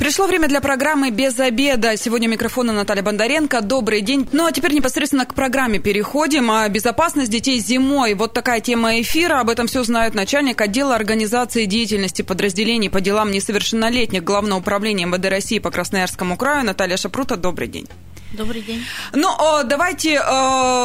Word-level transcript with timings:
Пришло 0.00 0.26
время 0.26 0.48
для 0.48 0.62
программы 0.62 1.10
«Без 1.10 1.38
обеда». 1.38 1.94
Сегодня 1.98 2.26
микрофона 2.26 2.72
Наталья 2.72 3.02
Бондаренко. 3.02 3.60
Добрый 3.60 4.00
день. 4.00 4.26
Ну, 4.32 4.46
а 4.46 4.50
теперь 4.50 4.72
непосредственно 4.72 5.26
к 5.26 5.34
программе 5.34 5.78
переходим. 5.78 6.50
А 6.50 6.66
безопасность 6.70 7.30
детей 7.30 7.60
зимой. 7.60 8.14
Вот 8.14 8.32
такая 8.32 8.62
тема 8.62 8.98
эфира. 9.02 9.40
Об 9.40 9.50
этом 9.50 9.66
все 9.66 9.84
знает 9.84 10.14
начальник 10.14 10.58
отдела 10.62 10.94
организации 10.94 11.66
деятельности 11.66 12.22
подразделений 12.22 12.88
по 12.88 13.02
делам 13.02 13.30
несовершеннолетних 13.30 14.24
Главного 14.24 14.60
управления 14.60 15.04
МВД 15.04 15.26
России 15.26 15.58
по 15.58 15.70
Красноярскому 15.70 16.38
краю. 16.38 16.64
Наталья 16.64 16.96
Шапрута, 16.96 17.36
добрый 17.36 17.68
день. 17.68 17.86
Добрый 18.32 18.62
день. 18.62 18.82
Ну, 19.12 19.28
давайте, 19.66 20.18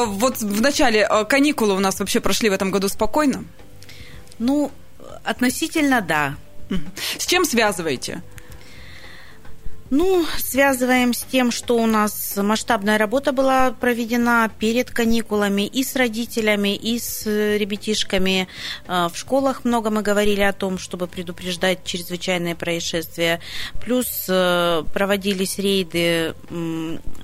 вот 0.08 0.42
в 0.42 0.62
начале 0.62 1.08
каникулы 1.30 1.74
у 1.74 1.80
нас 1.80 2.02
вообще 2.02 2.20
прошли 2.20 2.50
в 2.50 2.54
этом 2.54 2.70
году 2.70 2.90
спокойно? 2.90 3.46
Ну, 4.40 4.74
относительно 5.24 6.02
да. 6.02 6.36
С 7.18 7.26
чем 7.26 7.46
связываете? 7.46 8.22
Ну, 9.92 10.26
связываем 10.40 11.14
с 11.14 11.24
тем, 11.24 11.52
что 11.52 11.78
у 11.78 11.86
нас 11.86 12.36
масштабная 12.38 12.98
работа 12.98 13.32
была 13.32 13.72
проведена 13.72 14.50
перед 14.58 14.90
каникулами 14.90 15.68
и 15.68 15.84
с 15.84 15.96
родителями, 15.96 16.76
и 16.76 16.98
с 16.98 17.28
ребятишками. 17.28 18.48
А, 18.88 19.10
в 19.10 19.18
школах 19.18 19.64
много 19.64 19.92
мы 19.92 20.02
говорили 20.02 20.42
о 20.42 20.54
том, 20.54 20.80
чтобы 20.80 21.06
предупреждать 21.06 21.84
чрезвычайные 21.84 22.56
происшествия. 22.56 23.40
Плюс 23.80 24.26
э, 24.28 24.84
проводились 24.92 25.60
рейды, 25.60 26.34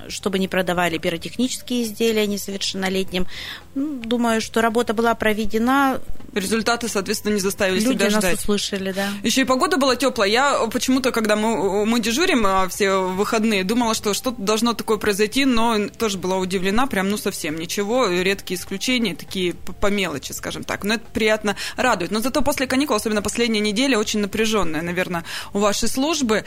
чтобы 0.08 0.38
не 0.38 0.46
продавали 0.46 0.98
пиротехнические 0.98 1.82
изделия 1.82 2.28
несовершеннолетним. 2.28 3.26
Ну, 3.74 4.00
думаю, 4.04 4.40
что 4.40 4.60
работа 4.60 4.92
была 4.92 5.14
проведена. 5.14 6.00
Результаты, 6.34 6.88
соответственно, 6.88 7.34
не 7.34 7.40
заставили 7.40 7.80
Люди 7.80 7.98
себя 7.98 8.10
ждать. 8.10 8.22
нас 8.22 8.40
услышали, 8.40 8.92
да. 8.92 9.08
Еще 9.22 9.42
и 9.42 9.44
погода 9.44 9.76
была 9.76 9.96
теплая. 9.96 10.30
Я 10.30 10.66
почему-то, 10.72 11.10
когда 11.10 11.36
мы, 11.36 11.84
мы 11.84 12.00
дежурим 12.00 12.46
а, 12.46 12.68
все 12.68 12.90
выходные, 12.92 13.64
думала, 13.64 13.94
что 13.94 14.14
что-то 14.14 14.40
должно 14.40 14.72
такое 14.72 14.96
произойти, 14.96 15.44
но 15.44 15.88
тоже 15.88 16.16
была 16.16 16.38
удивлена, 16.38 16.86
прям 16.86 17.10
ну 17.10 17.18
совсем 17.18 17.56
ничего. 17.58 18.08
Редкие 18.08 18.58
исключения, 18.58 19.14
такие 19.14 19.54
по 19.54 19.88
мелочи, 19.88 20.32
скажем 20.32 20.64
так. 20.64 20.84
Но 20.84 20.94
это 20.94 21.04
приятно 21.12 21.56
радует. 21.76 22.10
Но 22.10 22.20
зато 22.20 22.40
после 22.40 22.66
каникул, 22.66 22.96
особенно 22.96 23.20
последняя 23.20 23.60
неделя, 23.60 23.98
очень 23.98 24.20
напряженная, 24.20 24.82
наверное, 24.82 25.24
у 25.52 25.58
вашей 25.58 25.88
службы. 25.88 26.44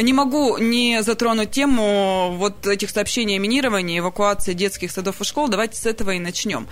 Не 0.00 0.12
могу 0.12 0.58
не 0.58 1.02
затронуть 1.02 1.52
тему 1.52 2.34
вот 2.36 2.66
этих 2.66 2.90
сообщений 2.90 3.36
о 3.36 3.38
минировании, 3.38 4.00
эвакуации 4.00 4.52
детских 4.52 4.90
садов 4.90 5.20
и 5.20 5.24
школ. 5.24 5.48
Давайте 5.48 5.76
с 5.76 5.86
этого 5.86 6.12
и 6.12 6.18
начнем. 6.18 6.67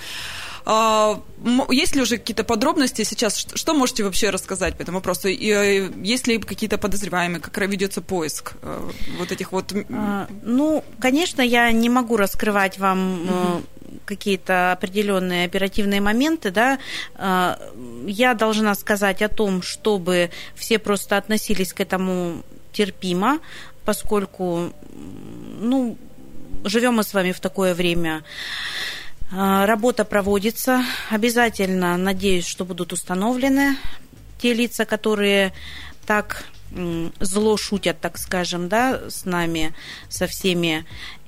А, 0.69 1.23
есть 1.71 1.95
ли 1.95 2.03
уже 2.03 2.19
какие-то 2.19 2.43
подробности 2.43 3.05
сейчас? 3.05 3.47
Что 3.55 3.73
можете 3.73 4.03
вообще 4.03 4.31
рассказать 4.31 4.77
по 4.77 4.83
этому 4.83 4.99
вопросу? 4.99 5.29
И 5.29 5.49
э, 5.49 5.91
есть 6.03 6.27
ли 6.27 6.39
какие-то 6.39 6.77
подозреваемые? 6.77 7.41
Как 7.41 7.57
ведется 7.69 8.03
поиск 8.03 8.55
э, 8.63 8.91
вот 9.19 9.31
этих 9.31 9.53
вот... 9.53 9.73
А, 9.91 10.27
ну, 10.43 10.85
конечно, 10.99 11.41
я 11.41 11.71
не 11.71 11.89
могу 11.89 12.17
раскрывать 12.17 12.79
вам 12.79 13.23
угу 13.23 13.63
какие-то 14.05 14.73
определенные 14.73 15.47
оперативные 15.47 16.01
моменты, 16.01 16.51
да, 16.51 16.79
я 18.07 18.35
должна 18.35 18.75
сказать 18.75 19.23
о 19.23 19.29
том, 19.29 19.63
чтобы 19.63 20.31
все 20.55 20.79
просто 20.79 21.17
относились 21.17 21.73
к 21.73 21.81
этому 21.81 22.43
терпимо, 22.73 23.39
поскольку, 23.85 24.73
ну, 25.61 25.97
живем 26.65 26.95
мы 26.95 27.03
с 27.03 27.15
вами 27.15 27.33
в 27.33 27.41
такое 27.41 27.75
время 27.75 28.23
а, 28.23 29.06
работа 29.31 30.05
проводится. 30.05 30.85
Обязательно, 31.11 31.97
надеюсь, 31.97 32.47
что 32.47 32.65
будут 32.65 32.93
установлены 32.93 33.77
те 34.39 34.55
лица, 34.55 34.84
которые 34.84 35.53
так 36.06 36.45
зло 37.21 37.56
шутят, 37.56 38.00
так 38.00 38.19
скажем, 38.19 38.69
да, 38.69 39.09
с 39.09 39.25
нами, 39.25 39.75
со 40.09 40.27
всеми. 40.27 40.84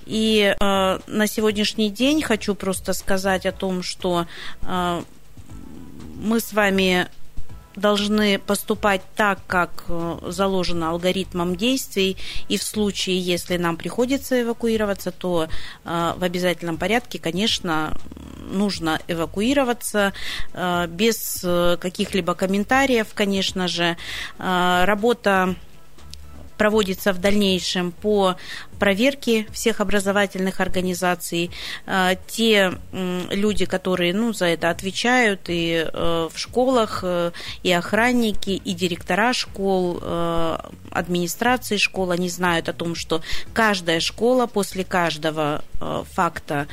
И 0.06 0.55
э, 0.59 0.99
на 1.06 1.27
сегодняшний 1.27 1.91
день 1.91 2.22
хочу 2.22 2.55
просто 2.55 2.93
сказать 2.93 3.47
о 3.47 3.53
том, 3.53 3.83
что 3.83 4.27
э, 4.62 5.03
мы 6.17 6.41
с 6.41 6.53
вами 6.53 7.09
должны 7.78 8.39
поступать 8.39 9.03
так, 9.16 9.41
как 9.47 9.84
э, 9.89 10.19
заложено 10.27 10.91
алгоритмом 10.91 11.56
действий, 11.56 12.16
и 12.49 12.56
в 12.56 12.62
случае, 12.62 13.19
если 13.19 13.56
нам 13.56 13.77
приходится 13.77 14.41
эвакуироваться, 14.43 15.12
то 15.12 15.49
э, 15.84 16.12
в 16.16 16.25
обязательном 16.25 16.77
порядке, 16.77 17.19
конечно, 17.19 17.97
нужно 18.50 19.00
эвакуироваться 19.09 20.12
э, 20.53 20.87
без 20.89 21.44
каких-либо 21.81 22.34
комментариев, 22.34 23.09
конечно 23.15 23.69
же. 23.69 23.97
Работа 24.39 25.55
проводится 26.59 27.13
в 27.13 27.19
дальнейшем 27.19 27.93
по 27.93 28.37
проверке 28.79 29.47
всех 29.53 29.81
образовательных 29.81 30.61
организаций. 30.61 31.51
Э, 31.87 32.17
те 32.27 32.73
люди, 32.93 33.65
которые 33.65 34.13
ну, 34.13 34.33
за 34.33 34.47
это 34.47 34.71
отвечают 34.71 35.49
и 35.49 35.87
э, 35.87 36.29
в 36.33 36.39
школах, 36.39 37.01
э, 37.03 37.31
и 37.63 37.73
охранники, 37.73 38.51
и 38.51 38.75
директора 38.75 39.33
школ, 39.33 40.03
администрации 40.91 41.77
школ, 41.77 42.11
они 42.11 42.29
знают 42.29 42.69
о 42.69 42.73
том, 42.73 42.95
что 42.97 43.23
каждая 43.53 44.01
школа 44.01 44.47
после 44.47 44.85
каждого 44.85 45.63
факта 46.13 46.67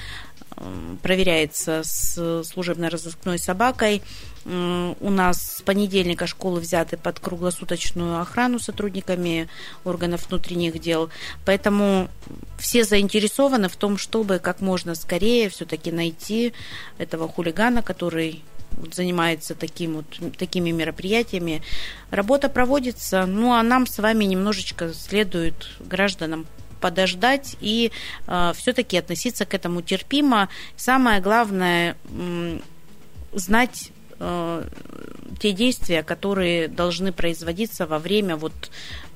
проверяется 1.04 1.84
с 1.84 2.44
служебно-розыскной 2.44 3.38
собакой. 3.38 4.02
У 4.46 5.10
нас 5.10 5.58
с 5.58 5.62
понедельника 5.64 6.28
школы 6.28 6.60
взяты 6.60 6.98
под 6.98 7.20
круглосуточную 7.20 8.22
охрану 8.22 8.60
сотрудниками 8.60 9.50
органов 9.84 10.28
внутренних 10.30 10.80
дел. 10.80 11.10
Поэтому 11.46 12.10
все 12.60 12.84
заинтересованы 12.84 13.70
в 13.70 13.76
том, 13.76 13.98
чтобы 13.98 14.38
как 14.38 14.62
можно 14.62 14.94
скорее 14.94 15.50
все-таки 15.50 15.92
найти 15.92 16.54
этого 17.00 17.28
хулигана, 17.28 17.82
который 17.82 18.44
занимается 18.94 19.56
таким 19.56 19.96
вот, 19.96 20.38
такими 20.38 20.70
мероприятиями. 20.70 21.64
Работа 22.12 22.48
проводится, 22.48 23.26
ну 23.26 23.54
а 23.54 23.64
нам 23.64 23.88
с 23.88 23.98
вами 23.98 24.26
немножечко 24.26 24.94
следует 24.94 25.56
гражданам 25.80 26.46
подождать 26.82 27.56
и 27.62 27.92
э, 28.28 28.54
все-таки 28.56 28.98
относиться 28.98 29.46
к 29.46 29.54
этому 29.54 29.82
терпимо. 29.82 30.50
Самое 30.76 31.20
главное 31.22 31.96
э, 32.10 32.60
знать 33.34 33.92
те 35.40 35.52
действия, 35.52 36.04
которые 36.04 36.68
должны 36.68 37.12
производиться 37.12 37.86
во 37.86 38.00
время 38.00 38.36
вот 38.36 38.54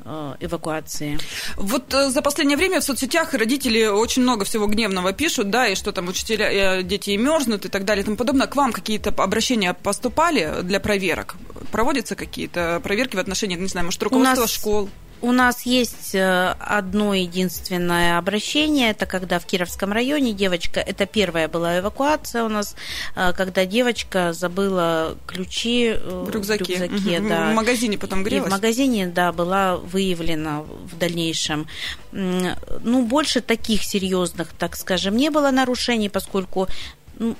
э, 0.05 0.35
эвакуации. 0.39 1.17
Вот 1.55 1.93
э, 1.93 2.09
за 2.09 2.21
последнее 2.21 2.57
время 2.57 2.81
в 2.81 2.83
соцсетях 2.83 3.33
родители 3.33 3.85
очень 3.85 4.23
много 4.23 4.45
всего 4.45 4.67
гневного 4.67 5.13
пишут, 5.13 5.49
да, 5.49 5.67
и 5.67 5.75
что 5.75 5.91
там 5.91 6.07
учителя, 6.07 6.51
э, 6.51 6.83
дети 6.83 7.11
мерзнут 7.11 7.65
и 7.65 7.69
так 7.69 7.85
далее 7.85 8.03
и 8.03 8.05
тому 8.05 8.17
подобное. 8.17 8.47
К 8.47 8.55
вам 8.55 8.73
какие-то 8.73 9.09
обращения 9.09 9.73
поступали 9.73 10.61
для 10.63 10.79
проверок? 10.79 11.35
Проводятся 11.71 12.15
какие-то 12.15 12.81
проверки 12.83 13.15
в 13.15 13.19
отношении, 13.19 13.55
не 13.55 13.67
знаю, 13.67 13.85
может, 13.85 14.01
руководства 14.03 14.41
нас... 14.41 14.51
школ? 14.51 14.89
У 15.21 15.31
нас 15.31 15.65
есть 15.65 16.15
э, 16.15 16.55
одно 16.59 17.13
единственное 17.13 18.17
обращение, 18.17 18.91
это 18.91 19.05
когда 19.05 19.39
в 19.39 19.45
Кировском 19.45 19.91
районе 19.91 20.31
девочка, 20.33 20.79
это 20.79 21.05
первая 21.05 21.49
была 21.49 21.79
эвакуация 21.79 22.43
у 22.43 22.49
нас, 22.49 22.75
э, 23.15 23.33
когда 23.33 23.65
девочка 23.65 24.31
забыла 24.31 25.17
ключи 25.27 25.87
э, 25.87 26.23
в 26.25 26.29
рюкзаке, 26.29 26.63
в, 26.63 26.69
рюкзаке, 26.69 27.19
угу. 27.19 27.29
да. 27.29 27.51
в 27.51 27.55
магазине 27.55 27.97
потом 27.97 28.23
грелась? 28.23 28.47
И 28.47 28.49
в 28.49 28.51
магазине, 28.51 29.07
да, 29.07 29.33
была 29.33 29.75
выявлена 29.75 30.61
в 30.61 30.97
дальнейшем. 30.97 31.67
Ну, 32.11 33.05
больше 33.05 33.41
таких 33.41 33.83
серьезных, 33.83 34.49
так 34.57 34.75
скажем, 34.75 35.17
не 35.17 35.29
было 35.29 35.51
нарушений, 35.51 36.09
поскольку 36.09 36.67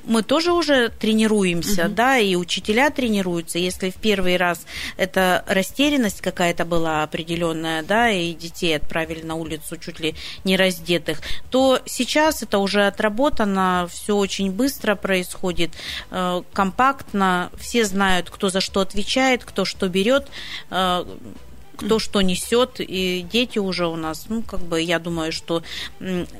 мы 0.05 0.23
тоже 0.23 0.51
уже 0.51 0.89
тренируемся, 0.89 1.85
угу. 1.85 1.95
да, 1.95 2.17
и 2.17 2.35
учителя 2.35 2.89
тренируются. 2.89 3.59
Если 3.59 3.89
в 3.89 3.95
первый 3.95 4.37
раз 4.37 4.65
это 4.97 5.43
растерянность 5.47 6.21
какая-то 6.21 6.65
была 6.65 7.03
определенная, 7.03 7.83
да, 7.83 8.09
и 8.09 8.33
детей 8.33 8.75
отправили 8.75 9.23
на 9.23 9.35
улицу 9.35 9.77
чуть 9.77 9.99
ли 9.99 10.15
не 10.43 10.57
раздетых, 10.57 11.21
то 11.49 11.79
сейчас 11.85 12.43
это 12.43 12.59
уже 12.59 12.87
отработано, 12.87 13.87
все 13.91 14.15
очень 14.15 14.51
быстро 14.51 14.95
происходит, 14.95 15.71
э, 16.11 16.41
компактно, 16.53 17.51
все 17.57 17.85
знают, 17.85 18.29
кто 18.29 18.49
за 18.49 18.61
что 18.61 18.81
отвечает, 18.81 19.45
кто 19.45 19.65
что 19.65 19.87
берет 19.87 20.27
э, 20.69 21.05
кто 21.77 21.97
что 21.97 22.21
несет, 22.21 22.75
и 22.79 23.25
дети 23.31 23.57
уже 23.57 23.87
у 23.87 23.95
нас, 23.95 24.25
ну, 24.27 24.41
как 24.41 24.59
бы, 24.59 24.81
я 24.81 24.99
думаю, 24.99 25.31
что 25.31 25.63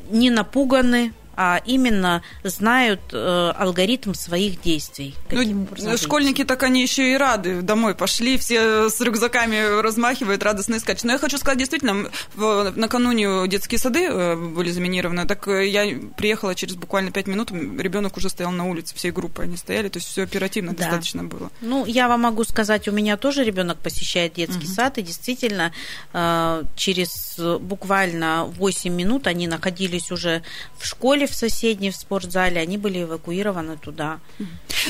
не 0.09 0.29
напуганы, 0.29 1.13
а 1.41 1.61
именно 1.65 2.21
знают 2.43 2.99
э, 3.13 3.53
алгоритм 3.57 4.13
своих 4.13 4.61
действий. 4.61 5.15
Ну, 5.31 5.97
школьники 5.97 6.43
так 6.43 6.63
они 6.63 6.81
еще 6.81 7.13
и 7.13 7.15
рады. 7.15 7.61
Домой 7.61 7.95
пошли, 7.95 8.37
все 8.37 8.89
с 8.89 8.99
рюкзаками 8.99 9.79
размахивают, 9.81 10.43
радостно 10.43 10.77
скачут. 10.81 11.05
Но 11.05 11.13
я 11.13 11.17
хочу 11.17 11.37
сказать, 11.37 11.57
действительно, 11.57 12.09
в, 12.35 12.73
накануне 12.75 13.47
детские 13.47 13.79
сады 13.79 14.07
э, 14.07 14.35
были 14.35 14.69
заминированы. 14.69 15.25
Так 15.25 15.47
э, 15.47 15.69
я 15.69 15.85
приехала 16.17 16.55
через 16.55 16.75
буквально 16.75 17.11
пять 17.11 17.27
минут, 17.27 17.51
ребенок 17.51 18.17
уже 18.17 18.27
стоял 18.27 18.51
на 18.51 18.67
улице, 18.67 18.93
всей 18.93 19.11
группой 19.11 19.45
они 19.45 19.55
стояли, 19.55 19.87
то 19.87 19.95
есть 19.95 20.09
все 20.09 20.23
оперативно 20.23 20.73
да. 20.73 20.79
достаточно 20.79 21.23
было. 21.23 21.51
Ну, 21.61 21.85
я 21.85 22.09
вам 22.09 22.23
могу 22.23 22.43
сказать, 22.43 22.89
у 22.89 22.91
меня 22.91 23.15
тоже 23.15 23.45
ребенок 23.45 23.77
посещает 23.77 24.33
детский 24.33 24.65
угу. 24.65 24.73
сад, 24.73 24.97
и 24.97 25.03
действительно 25.03 25.71
э, 26.11 26.63
через 26.75 27.39
буквально 27.61 28.43
8 28.43 28.93
минут 28.93 29.25
они 29.25 29.47
находились 29.47 30.11
уже 30.11 30.43
в 30.77 30.85
школе 30.85 31.28
в 31.29 31.35
соседней, 31.35 31.91
в 31.91 31.95
спортзале, 31.95 32.61
они 32.61 32.77
были 32.77 33.03
эвакуированы 33.03 33.77
туда. 33.77 34.19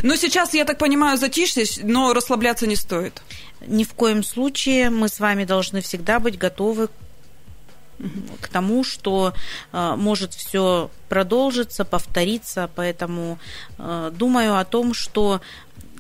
Ну, 0.04 0.16
сейчас, 0.16 0.54
я 0.54 0.66
так 0.66 0.78
понимаю, 0.78 1.18
затишье, 1.18 1.66
но 1.84 2.14
расслабляться 2.14 2.68
не 2.68 2.76
стоит. 2.76 3.22
Ни 3.66 3.84
в 3.84 3.94
коем 3.94 4.24
случае 4.24 4.90
мы 4.90 5.10
с 5.10 5.20
вами 5.20 5.46
должны 5.46 5.82
всегда 5.82 6.20
быть 6.20 6.38
готовы 6.38 6.90
к 8.42 8.48
тому, 8.48 8.84
что 8.84 9.34
э, 9.74 9.96
может 9.98 10.34
все 10.34 10.90
продолжиться, 11.10 11.86
повториться. 11.86 12.70
Поэтому 12.76 13.40
э, 13.78 14.12
думаю 14.14 14.58
о 14.58 14.66
том, 14.66 14.94
что, 14.94 15.42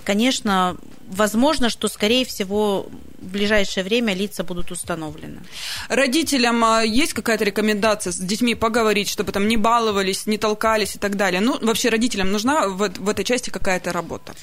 конечно, 0.09 0.75
возможно, 1.07 1.69
что, 1.69 1.87
скорее 1.87 2.25
всего, 2.25 2.87
в 3.19 3.27
ближайшее 3.31 3.83
время 3.83 4.15
лица 4.15 4.43
будут 4.43 4.71
установлены. 4.71 5.41
Родителям 5.87 6.63
а, 6.65 6.81
есть 6.81 7.13
какая-то 7.13 7.43
рекомендация 7.43 8.11
с 8.11 8.17
детьми 8.17 8.55
поговорить, 8.55 9.07
чтобы 9.07 9.31
там 9.31 9.47
не 9.47 9.55
баловались, 9.55 10.25
не 10.25 10.39
толкались 10.39 10.95
и 10.95 10.99
так 10.99 11.15
далее? 11.15 11.41
Ну, 11.41 11.59
вообще 11.61 11.89
родителям 11.89 12.31
нужна 12.31 12.67
в, 12.67 12.89
в 12.89 13.07
этой 13.07 13.23
части 13.23 13.51
какая-то 13.51 13.93
работа? 13.93 14.33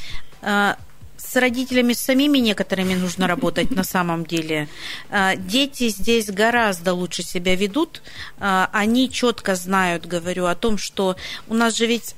С 1.16 1.36
родителями 1.36 1.92
с 1.92 2.00
самими 2.00 2.38
некоторыми 2.38 2.94
нужно 2.94 3.26
работать 3.26 3.70
на 3.70 3.84
самом 3.84 4.24
деле. 4.24 4.68
А, 5.10 5.36
дети 5.36 5.88
здесь 5.88 6.30
гораздо 6.30 6.94
лучше 6.94 7.22
себя 7.22 7.56
ведут. 7.56 8.02
А, 8.38 8.68
они 8.72 9.10
четко 9.10 9.54
знают, 9.54 10.06
говорю, 10.06 10.46
о 10.46 10.54
том, 10.54 10.78
что 10.78 11.16
у 11.48 11.54
нас 11.54 11.76
же 11.76 11.86
ведь 11.86 12.14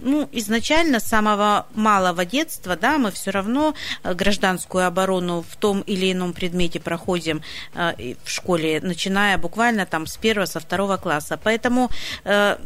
ну, 0.00 0.28
изначально 0.32 1.00
с 1.00 1.04
самого 1.04 1.66
малого 1.74 2.24
детства, 2.24 2.76
да, 2.76 2.98
мы 2.98 3.10
все 3.10 3.30
равно 3.30 3.74
э, 4.02 4.14
гражданскую 4.14 4.86
оборону 4.86 5.44
в 5.48 5.56
том 5.56 5.80
или 5.82 6.12
ином 6.12 6.32
предмете 6.32 6.80
проходим 6.80 7.42
э, 7.74 8.14
в 8.22 8.30
школе, 8.30 8.80
начиная 8.80 9.38
буквально 9.38 9.86
там 9.86 10.06
с 10.06 10.16
первого, 10.16 10.46
со 10.46 10.60
второго 10.60 10.96
класса. 10.96 11.38
Поэтому 11.42 11.90
э, 12.24 12.56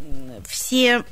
все 0.46 1.04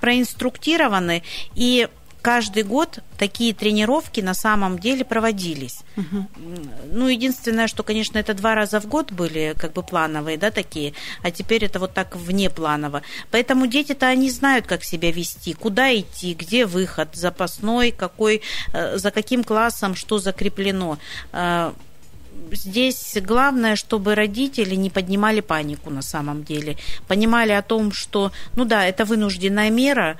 проинструктированы, 0.00 1.22
и 1.54 1.88
каждый 2.22 2.62
год 2.62 3.00
такие 3.16 3.54
тренировки 3.54 4.20
на 4.20 4.34
самом 4.34 4.78
деле 4.78 5.04
проводились. 5.04 5.80
Угу. 5.96 6.26
Ну, 6.92 7.08
единственное, 7.08 7.68
что, 7.68 7.82
конечно, 7.82 8.18
это 8.18 8.34
два 8.34 8.54
раза 8.54 8.80
в 8.80 8.86
год 8.86 9.12
были 9.12 9.54
как 9.58 9.72
бы 9.72 9.82
плановые, 9.82 10.36
да, 10.38 10.50
такие, 10.50 10.94
а 11.22 11.30
теперь 11.30 11.64
это 11.64 11.78
вот 11.78 11.94
так 11.94 12.16
внепланово. 12.16 13.02
Поэтому 13.30 13.66
дети-то 13.66 14.06
они 14.06 14.30
знают, 14.30 14.66
как 14.66 14.84
себя 14.84 15.10
вести, 15.10 15.54
куда 15.54 15.94
идти, 15.94 16.34
где 16.34 16.66
выход, 16.66 17.08
запасной, 17.14 17.90
какой, 17.90 18.42
э, 18.72 18.98
за 18.98 19.10
каким 19.10 19.44
классом 19.44 19.94
что 19.94 20.18
закреплено 20.18 20.98
э, 21.32 21.72
здесь 22.52 23.16
главное, 23.20 23.76
чтобы 23.76 24.14
родители 24.14 24.74
не 24.74 24.90
поднимали 24.90 25.40
панику 25.40 25.90
на 25.90 26.02
самом 26.02 26.44
деле, 26.44 26.76
понимали 27.06 27.52
о 27.52 27.62
том, 27.62 27.92
что, 27.92 28.32
ну 28.56 28.64
да, 28.64 28.86
это 28.86 29.04
вынужденная 29.04 29.70
мера, 29.70 30.18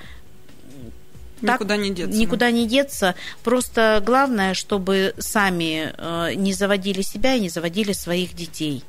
Никуда 1.43 1.77
не 1.77 1.91
деться. 1.91 2.19
Никуда 2.19 2.51
не 2.51 2.67
деться. 2.67 3.15
Просто 3.43 4.03
главное, 4.05 4.55
чтобы 4.55 5.15
сами 5.19 5.93
э, 5.97 6.35
не 6.35 6.53
заводили 6.53 7.03
себя 7.03 7.35
и 7.35 7.41
не 7.41 7.49
заводили 7.49 7.93
своих 7.93 8.35
детей. 8.35 8.85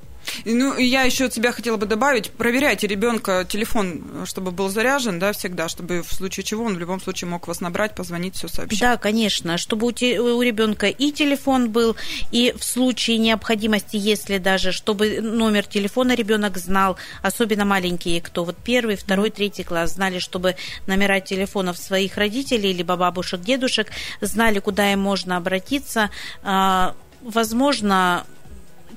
Ну, 0.46 0.78
я 0.78 1.04
еще 1.04 1.26
от 1.26 1.34
себя 1.34 1.52
хотела 1.52 1.78
бы 1.78 1.86
добавить, 1.86 2.32
проверяйте 2.32 2.88
ребенка 2.88 3.46
телефон, 3.48 4.26
чтобы 4.26 4.52
был 4.52 4.70
заряжен, 4.70 5.20
да, 5.20 5.34
всегда, 5.34 5.70
чтобы 5.70 6.02
в 6.02 6.14
случае 6.14 6.44
чего 6.44 6.66
он 6.66 6.76
в 6.76 6.80
любом 6.80 7.02
случае 7.02 7.30
мог 7.30 7.48
вас 7.48 7.62
набрать, 7.62 7.96
позвонить, 7.96 8.36
все 8.36 8.48
сообщить. 8.48 8.80
Да, 8.80 8.98
конечно, 8.98 9.58
чтобы 9.58 9.88
у, 9.88 9.92
те, 9.92 10.20
у 10.20 10.42
ребенка 10.42 10.88
и 10.88 11.12
телефон 11.12 11.72
был, 11.72 11.96
и 12.32 12.54
в 12.58 12.64
случае 12.64 13.18
необходимости, 13.18 13.98
если 13.98 14.38
даже, 14.38 14.72
чтобы 14.72 15.22
номер 15.22 15.66
телефона 15.66 16.16
ребенок 16.16 16.58
знал, 16.58 16.98
особенно 17.22 17.66
маленькие, 17.66 18.22
кто 18.22 18.44
вот 18.44 18.58
первый, 18.64 18.96
второй, 18.96 19.30
третий 19.30 19.64
класс, 19.64 19.94
знали, 19.94 20.20
чтобы 20.20 20.56
номера 20.88 21.20
телефонов 21.20 21.78
своих 21.78 22.18
родителей, 22.18 22.74
либо 22.74 22.96
бабушек, 22.96 23.42
дедушек, 23.42 23.88
знали, 24.22 24.60
куда 24.60 24.92
им 24.92 25.00
можно 25.00 25.38
обратиться. 25.38 26.10
А, 26.44 26.96
возможно, 27.22 28.26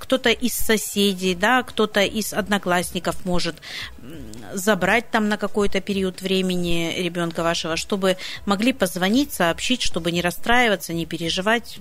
кто-то 0.02 0.30
из 0.30 0.54
соседей, 0.54 1.36
да, 1.36 1.62
кто-то 1.62 2.00
из 2.00 2.32
одноклассников 2.32 3.24
может 3.24 3.54
забрать 4.52 5.08
там 5.12 5.28
на 5.28 5.36
какой-то 5.36 5.80
период 5.80 6.22
времени 6.22 6.92
ребенка 6.98 7.44
вашего, 7.44 7.76
чтобы 7.76 8.16
могли 8.44 8.72
позвонить, 8.72 9.32
сообщить, 9.32 9.80
чтобы 9.80 10.10
не 10.10 10.20
расстраиваться, 10.20 10.92
не 10.92 11.06
переживать. 11.06 11.78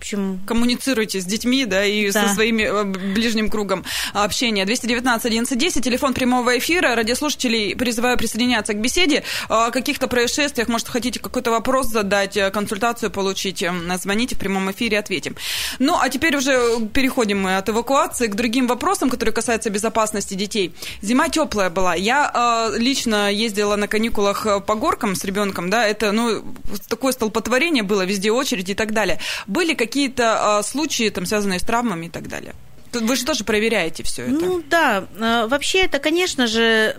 Общем... 0.00 0.40
Коммуницируйте 0.46 1.20
с 1.20 1.26
детьми, 1.26 1.66
да, 1.66 1.84
и 1.84 2.10
да. 2.10 2.26
со 2.26 2.34
своими 2.34 2.62
э, 2.62 2.84
ближним 2.84 3.50
кругом 3.50 3.84
общения. 4.14 4.64
219 4.64 5.26
11 5.26 5.58
10, 5.58 5.84
телефон 5.84 6.14
прямого 6.14 6.56
эфира. 6.56 6.94
Радиослушателей 6.94 7.76
призываю 7.76 8.16
присоединяться 8.16 8.72
к 8.72 8.80
беседе. 8.80 9.24
О 9.50 9.70
каких-то 9.70 10.08
происшествиях, 10.08 10.68
может, 10.68 10.88
хотите 10.88 11.20
какой-то 11.20 11.50
вопрос 11.50 11.88
задать, 11.88 12.34
э, 12.38 12.50
консультацию 12.50 13.10
получить, 13.10 13.62
э, 13.62 13.70
звоните 14.00 14.36
в 14.36 14.38
прямом 14.38 14.70
эфире, 14.70 14.98
ответим. 14.98 15.36
Ну, 15.78 15.98
а 16.00 16.08
теперь 16.08 16.34
уже 16.34 16.58
переходим 16.94 17.42
мы 17.42 17.58
от 17.58 17.68
эвакуации 17.68 18.26
к 18.26 18.34
другим 18.34 18.68
вопросам, 18.68 19.10
которые 19.10 19.34
касаются 19.34 19.68
безопасности 19.68 20.32
детей. 20.32 20.74
Зима 21.02 21.28
теплая 21.28 21.68
была. 21.68 21.94
Я 21.94 22.70
э, 22.72 22.78
лично 22.78 23.30
ездила 23.30 23.76
на 23.76 23.86
каникулах 23.86 24.64
по 24.64 24.74
горкам 24.76 25.14
с 25.14 25.24
ребенком, 25.24 25.68
да, 25.68 25.86
это, 25.86 26.10
ну, 26.12 26.42
такое 26.88 27.12
столпотворение 27.12 27.82
было, 27.82 28.06
везде 28.06 28.30
очереди 28.30 28.70
и 28.70 28.74
так 28.74 28.94
далее. 28.94 29.20
Были 29.46 29.74
какие 29.74 29.89
какие-то 29.90 30.58
а, 30.58 30.62
случаи, 30.62 31.10
там, 31.10 31.26
связанные 31.26 31.58
с 31.58 31.62
травмами 31.62 32.06
и 32.06 32.08
так 32.08 32.28
далее? 32.28 32.54
Вы 32.92 33.16
же 33.16 33.24
тоже 33.24 33.44
проверяете 33.44 34.02
все 34.02 34.22
это. 34.22 34.32
Ну 34.32 34.62
да, 34.68 35.04
э, 35.16 35.46
вообще 35.46 35.84
это, 35.84 35.98
конечно 35.98 36.46
же, 36.46 36.96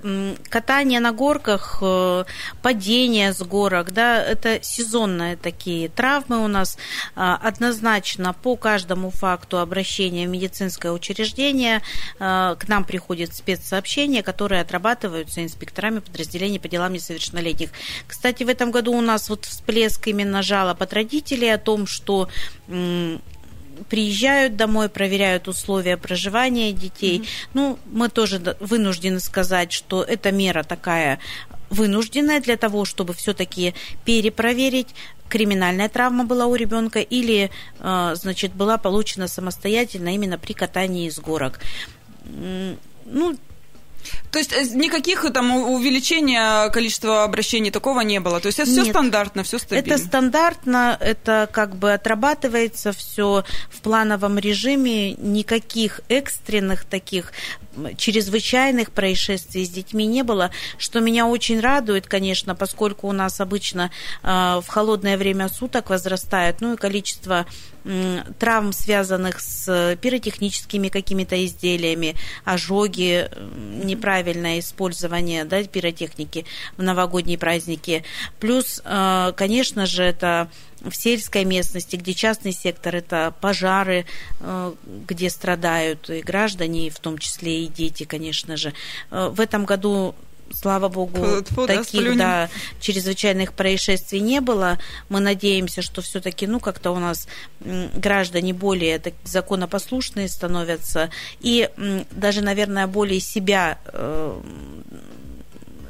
катание 0.50 1.00
на 1.00 1.12
горках, 1.12 1.80
э, 1.82 2.24
падение 2.62 3.34
с 3.34 3.42
горок, 3.42 3.92
да, 3.92 4.24
это 4.24 4.60
сезонные 4.62 5.36
такие 5.36 5.90
травмы 5.90 6.44
у 6.44 6.48
нас. 6.48 6.78
А, 7.16 7.36
однозначно 7.36 8.34
по 8.34 8.56
каждому 8.56 9.10
факту 9.10 9.60
обращения 9.60 10.28
в 10.28 10.30
медицинское 10.30 10.92
учреждение 10.92 11.82
э, 12.20 12.56
к 12.58 12.68
нам 12.68 12.86
приходит 12.86 13.36
спецсообщения, 13.36 14.24
которые 14.24 14.62
отрабатываются 14.62 15.44
инспекторами 15.44 16.00
подразделений 16.00 16.60
по 16.60 16.68
делам 16.68 16.94
несовершеннолетних. 16.94 17.70
Кстати, 18.08 18.44
в 18.44 18.50
этом 18.50 18.72
году 18.72 18.94
у 18.94 19.02
нас 19.02 19.30
вот 19.30 19.46
всплеск 19.46 20.08
именно 20.08 20.42
жалоб 20.42 20.82
от 20.82 20.94
родителей 20.94 21.54
о 21.54 21.58
том, 21.58 21.86
что 21.88 22.30
приезжают 23.90 24.56
домой, 24.56 24.90
проверяют 24.90 25.48
условия 25.48 25.98
проживания 25.98 26.72
детей. 26.72 27.20
Mm-hmm. 27.20 27.50
Ну, 27.54 27.80
мы 27.86 28.10
тоже 28.10 28.56
вынуждены 28.60 29.20
сказать, 29.20 29.72
что 29.72 30.04
эта 30.04 30.32
мера 30.32 30.64
такая 30.64 31.20
вынужденная 31.70 32.42
для 32.42 32.58
того, 32.58 32.86
чтобы 32.86 33.14
все-таки 33.14 33.74
перепроверить, 34.04 34.90
криминальная 35.30 35.88
травма 35.88 36.26
была 36.26 36.46
у 36.46 36.56
ребенка 36.56 37.00
или, 37.00 37.50
э, 37.80 38.16
значит, 38.16 38.54
была 38.54 38.78
получена 38.78 39.28
самостоятельно 39.28 40.14
именно 40.14 40.38
при 40.38 40.54
катании 40.54 41.08
из 41.08 41.20
горок. 41.20 41.62
Ну, 42.26 43.38
то 44.32 44.40
есть 44.40 44.54
э, 44.54 44.64
никаких 44.74 45.26
там 45.34 45.52
увеличения 45.52 46.70
количества 46.70 47.24
обращений 47.24 47.72
такого 47.72 48.02
не 48.02 48.20
было. 48.20 48.40
То 48.40 48.48
есть 48.48 48.60
это 48.60 48.70
все 48.70 48.86
стандартно, 48.86 49.44
все 49.44 49.60
стабильно. 49.60 49.94
Это 49.94 50.04
стандартно, 50.04 50.98
это 51.00 51.50
как 51.52 51.76
бы 51.76 51.94
отрабатывается 51.94 52.92
все 52.92 53.44
в 53.70 53.82
плановом 53.82 54.40
режиме, 54.40 55.14
никаких 55.14 56.02
экстренных 56.10 56.86
таких 56.86 57.34
чрезвычайных 57.98 58.92
происшествий 58.92 59.66
с 59.66 59.70
детьми 59.70 60.06
не 60.06 60.24
было, 60.24 60.52
что 60.78 61.00
меня 61.00 61.28
очень 61.28 61.60
радует, 61.60 62.08
конечно, 62.08 62.56
поскольку 62.56 63.08
у 63.08 63.12
нас 63.12 63.40
обычно 63.40 63.92
э, 64.24 64.28
в 64.28 64.66
холодное 64.68 65.18
время 65.18 65.50
суток 65.50 65.90
возрастает, 65.90 66.62
ну 66.62 66.74
и 66.74 66.78
количество 66.78 67.46
травм, 68.40 68.74
связанных 68.74 69.40
с 69.40 69.98
пиротехническими 70.02 70.90
какими-то 70.90 71.44
изделиями, 71.46 72.16
ожоги, 72.44 73.30
неправильное 73.84 74.60
использование 74.60 75.46
да, 75.46 75.64
пиротехники 75.64 76.46
в 76.78 76.84
новогодние 76.84 77.38
праздники. 77.38 78.04
Плюс, 78.40 78.82
э, 78.84 79.34
конечно 79.36 79.86
же, 79.86 80.04
это 80.04 80.50
в 80.82 80.96
сельской 80.96 81.46
местности, 81.46 81.96
где 81.96 82.14
частный 82.14 82.54
сектор, 82.54 82.96
это 82.96 83.34
пожары, 83.40 84.06
э, 84.40 84.74
где 85.08 85.30
страдают 85.30 86.10
и 86.10 86.22
граждане, 86.22 86.90
в 86.90 87.00
том 87.00 87.18
числе 87.18 87.66
и 87.66 87.68
дети, 87.68 88.04
конечно 88.04 88.58
же. 88.58 88.74
Э, 89.12 89.30
в 89.32 89.40
этом 89.40 89.66
году 89.66 90.16
слава 90.54 90.90
богу, 90.90 91.44
Фу, 91.50 91.68
таких 91.68 92.18
да, 92.18 92.50
чрезвычайных 92.80 93.54
происшествий 93.54 94.20
не 94.20 94.42
было. 94.42 94.78
Мы 95.10 95.20
надеемся, 95.20 95.82
что 95.82 96.02
все-таки, 96.02 96.48
ну, 96.48 96.60
как-то 96.60 96.92
у 96.92 97.00
нас 97.00 97.28
граждане 97.60 98.54
более 98.54 99.00
так, 99.00 99.14
законопослушные 99.24 100.28
становятся 100.28 101.10
и 101.40 101.70
даже, 102.12 102.42
наверное, 102.42 102.88
более 102.88 103.20
себя 103.20 103.80
э, 103.86 104.42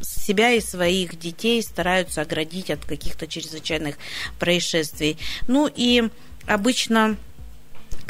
себя 0.02 0.52
и 0.52 0.62
своих 0.62 1.20
детей 1.20 1.62
стараются 1.62 2.22
оградить 2.22 2.70
от 2.70 2.86
каких-то 2.86 3.28
чрезвычайных 3.28 3.98
происшествий. 4.40 5.18
Ну 5.48 5.70
и 5.74 6.10
обычно 6.48 7.18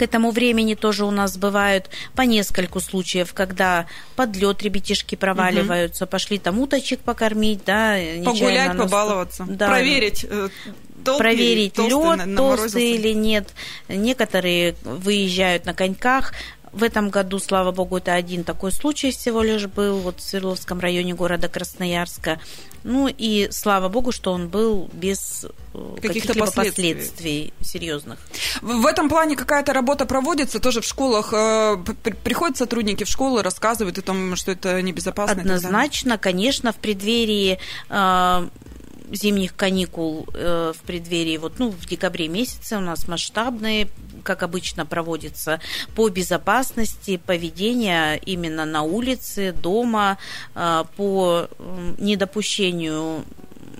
к 0.01 0.03
этому 0.03 0.31
времени 0.31 0.73
тоже 0.73 1.05
у 1.05 1.11
нас 1.11 1.37
бывают 1.37 1.91
по 2.15 2.23
нескольку 2.23 2.79
случаев, 2.79 3.35
когда 3.35 3.85
под 4.15 4.35
лед 4.35 4.63
ребятишки 4.63 5.13
проваливаются, 5.13 6.05
угу. 6.05 6.11
пошли 6.11 6.39
там 6.39 6.57
уточек 6.59 7.01
покормить, 7.01 7.59
да, 7.67 7.97
погулять, 8.25 8.69
наступ... 8.69 8.85
побаловаться, 8.85 9.45
да. 9.47 9.67
проверить. 9.67 10.25
Э, 10.27 10.49
проверить 11.19 11.77
лед, 11.77 12.35
толстый 12.35 12.93
или 12.93 13.13
нет. 13.13 13.49
Некоторые 13.87 14.73
выезжают 14.83 15.65
на 15.65 15.75
коньках, 15.75 16.33
в 16.73 16.83
этом 16.83 17.09
году, 17.09 17.39
слава 17.39 17.71
богу, 17.71 17.97
это 17.97 18.13
один 18.13 18.43
такой 18.43 18.71
случай 18.71 19.11
всего 19.11 19.41
лишь 19.41 19.67
был 19.67 19.99
вот 19.99 20.19
в 20.19 20.21
Свердловском 20.21 20.79
районе 20.79 21.13
города 21.13 21.49
Красноярска. 21.49 22.39
Ну 22.83 23.07
и 23.07 23.49
слава 23.51 23.89
богу, 23.89 24.11
что 24.11 24.31
он 24.31 24.47
был 24.47 24.89
без 24.93 25.45
э, 25.73 25.95
каких-то 26.01 26.33
последствий. 26.33 26.93
последствий 26.93 27.53
серьезных. 27.61 28.19
В 28.61 28.85
этом 28.87 29.07
плане 29.07 29.35
какая-то 29.35 29.71
работа 29.73 30.05
проводится 30.05 30.59
тоже 30.59 30.81
в 30.81 30.85
школах. 30.85 31.31
Э, 31.33 31.77
приходят 32.23 32.57
сотрудники 32.57 33.03
в 33.03 33.07
школы, 33.07 33.43
рассказывают 33.43 33.97
о 33.99 34.01
том, 34.01 34.35
что 34.35 34.51
это 34.51 34.81
небезопасно. 34.81 35.41
Однозначно, 35.41 36.17
конечно, 36.17 36.71
в 36.71 36.77
преддверии 36.77 37.59
э, 37.89 38.47
зимних 39.11 39.55
каникул 39.55 40.27
в 40.33 40.75
преддверии, 40.85 41.37
вот, 41.37 41.59
ну, 41.59 41.69
в 41.69 41.85
декабре 41.85 42.27
месяце 42.27 42.77
у 42.77 42.81
нас 42.81 43.07
масштабные 43.07 43.87
как 44.21 44.43
обычно 44.43 44.85
проводится, 44.85 45.59
по 45.95 46.09
безопасности 46.09 47.17
поведения 47.17 48.15
именно 48.15 48.65
на 48.65 48.83
улице, 48.83 49.51
дома, 49.51 50.17
а, 50.55 50.85
по 50.95 51.47
недопущению 51.97 53.25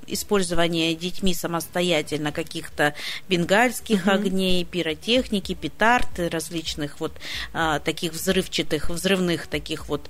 использования 0.07 0.93
детьми 0.93 1.33
самостоятельно 1.33 2.31
каких-то 2.33 2.95
бенгальских 3.29 4.05
угу. 4.05 4.11
огней, 4.11 4.65
пиротехники, 4.65 5.53
петард, 5.53 6.19
различных 6.19 6.99
вот 6.99 7.13
а, 7.53 7.79
таких 7.79 8.11
взрывчатых, 8.13 8.89
взрывных 8.89 9.47
таких 9.47 9.87
вот 9.87 10.09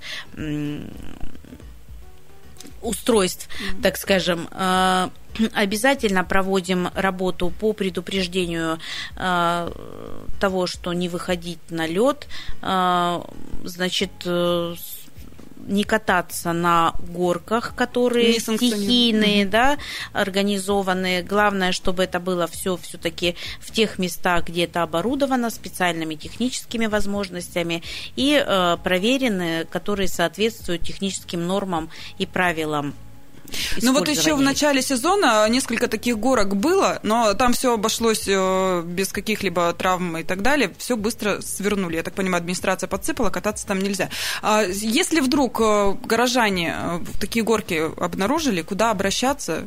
устройств, 2.80 3.48
mm-hmm. 3.48 3.82
так 3.82 3.96
скажем, 3.96 4.48
а, 4.50 5.10
обязательно 5.54 6.24
проводим 6.24 6.88
работу 6.94 7.50
по 7.50 7.72
предупреждению 7.72 8.78
а, 9.16 9.72
того, 10.40 10.66
что 10.66 10.92
не 10.92 11.08
выходить 11.08 11.58
на 11.70 11.86
лед, 11.86 12.26
а, 12.60 13.24
значит, 13.64 14.10
э, 14.24 14.74
не 15.66 15.84
кататься 15.84 16.52
на 16.52 16.94
горках, 16.98 17.74
которые 17.74 18.40
стихийные, 18.40 19.46
да, 19.46 19.78
организованные. 20.12 21.22
Главное, 21.22 21.72
чтобы 21.72 22.04
это 22.04 22.20
было 22.20 22.46
все 22.46 22.76
все-таки 22.76 23.36
в 23.60 23.70
тех 23.70 23.98
местах, 23.98 24.46
где 24.46 24.64
это 24.64 24.82
оборудовано 24.82 25.50
специальными 25.50 26.14
техническими 26.14 26.86
возможностями 26.86 27.82
и 28.16 28.42
э, 28.44 28.76
проверены, 28.82 29.64
которые 29.70 30.08
соответствуют 30.08 30.82
техническим 30.82 31.46
нормам 31.46 31.90
и 32.18 32.26
правилам 32.26 32.94
ну 33.82 33.92
вот 33.92 34.08
еще 34.08 34.34
в 34.34 34.40
начале 34.40 34.82
сезона 34.82 35.48
несколько 35.48 35.88
таких 35.88 36.18
горок 36.18 36.56
было, 36.56 36.98
но 37.02 37.34
там 37.34 37.52
все 37.52 37.74
обошлось 37.74 38.24
э, 38.26 38.82
без 38.84 39.12
каких-либо 39.12 39.72
травм 39.72 40.16
и 40.18 40.22
так 40.22 40.42
далее. 40.42 40.72
Все 40.78 40.96
быстро 40.96 41.40
свернули. 41.40 41.96
Я 41.96 42.02
так 42.02 42.14
понимаю, 42.14 42.40
администрация 42.40 42.88
подсыпала, 42.88 43.30
кататься 43.30 43.66
там 43.66 43.78
нельзя. 43.78 44.08
А 44.42 44.62
если 44.62 45.20
вдруг 45.20 45.60
э, 45.60 45.94
горожане 46.04 46.74
э, 46.76 47.00
такие 47.20 47.44
горки 47.44 47.90
обнаружили, 48.00 48.62
куда 48.62 48.90
обращаться? 48.90 49.64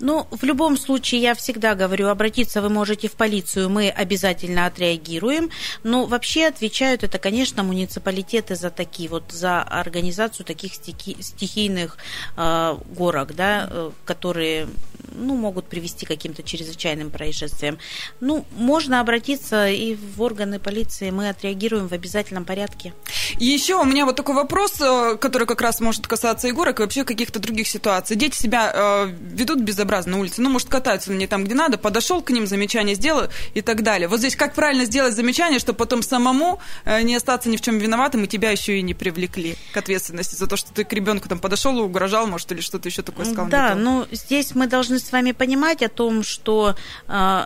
Ну, 0.00 0.26
в 0.30 0.44
любом 0.44 0.76
случае, 0.76 1.22
я 1.22 1.34
всегда 1.34 1.74
говорю, 1.74 2.08
обратиться 2.08 2.62
вы 2.62 2.68
можете 2.68 3.08
в 3.08 3.12
полицию, 3.12 3.70
мы 3.70 3.88
обязательно 3.88 4.66
отреагируем. 4.66 5.50
Но 5.82 6.06
вообще 6.06 6.46
отвечают 6.46 7.02
это, 7.02 7.18
конечно, 7.18 7.62
муниципалитеты 7.62 8.56
за 8.56 8.70
такие 8.70 9.08
вот, 9.08 9.32
за 9.32 9.62
организацию 9.62 10.46
таких 10.46 10.74
стихийных 10.74 11.96
э, 12.36 12.76
горок 12.90 13.05
горок, 13.06 13.36
да, 13.36 13.68
э, 13.70 13.90
которые 14.04 14.66
ну, 15.14 15.36
могут 15.36 15.66
привести 15.66 16.04
к 16.04 16.08
каким-то 16.08 16.42
чрезвычайным 16.42 17.10
происшествиям. 17.10 17.78
Ну, 18.20 18.44
можно 18.56 19.00
обратиться 19.00 19.68
и 19.68 19.94
в 19.94 20.20
органы 20.20 20.58
полиции, 20.58 21.10
мы 21.10 21.28
отреагируем 21.28 21.88
в 21.88 21.92
обязательном 21.92 22.44
порядке. 22.44 22.92
И 23.38 23.44
еще 23.44 23.76
у 23.76 23.84
меня 23.84 24.04
вот 24.04 24.16
такой 24.16 24.34
вопрос, 24.34 24.80
э, 24.80 25.16
который 25.20 25.46
как 25.46 25.60
раз 25.60 25.80
может 25.80 26.06
касаться 26.06 26.48
и 26.48 26.52
горок, 26.52 26.80
и 26.80 26.82
вообще 26.82 27.04
каких-то 27.04 27.38
других 27.38 27.68
ситуаций. 27.68 28.16
Дети 28.16 28.36
себя 28.36 28.72
э, 28.74 29.06
ведут 29.32 29.60
безобразно 29.60 30.12
на 30.12 30.20
улице, 30.20 30.42
ну, 30.42 30.50
может, 30.50 30.68
катаются 30.68 31.12
не 31.12 31.26
там, 31.26 31.44
где 31.44 31.54
надо, 31.54 31.78
подошел 31.78 32.22
к 32.22 32.30
ним, 32.30 32.46
замечание 32.46 32.96
сделал 32.96 33.28
и 33.54 33.62
так 33.62 33.82
далее. 33.82 34.08
Вот 34.08 34.18
здесь 34.18 34.36
как 34.36 34.54
правильно 34.54 34.84
сделать 34.84 35.14
замечание, 35.14 35.60
чтобы 35.60 35.76
потом 35.76 36.02
самому 36.02 36.58
э, 36.84 37.02
не 37.02 37.14
остаться 37.14 37.48
ни 37.48 37.56
в 37.56 37.60
чем 37.60 37.78
виноватым, 37.78 38.24
и 38.24 38.26
тебя 38.26 38.50
еще 38.50 38.78
и 38.78 38.82
не 38.82 38.94
привлекли 38.94 39.56
к 39.72 39.76
ответственности 39.76 40.34
за 40.34 40.46
то, 40.46 40.56
что 40.56 40.72
ты 40.72 40.84
к 40.84 40.92
ребенку 40.92 41.28
там 41.28 41.38
подошел 41.38 41.76
угрожал, 41.86 42.26
может, 42.26 42.50
или 42.52 42.60
что-то 42.60 42.88
еще 42.88 42.95
такое 43.02 43.26
сказал. 43.26 43.48
Да, 43.48 43.74
ну, 43.74 44.06
здесь 44.10 44.54
мы 44.54 44.66
должны 44.66 44.98
с 44.98 45.12
вами 45.12 45.32
понимать 45.32 45.82
о 45.82 45.88
том, 45.88 46.22
что 46.22 46.76
э, 47.08 47.44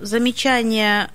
замечание 0.00 1.10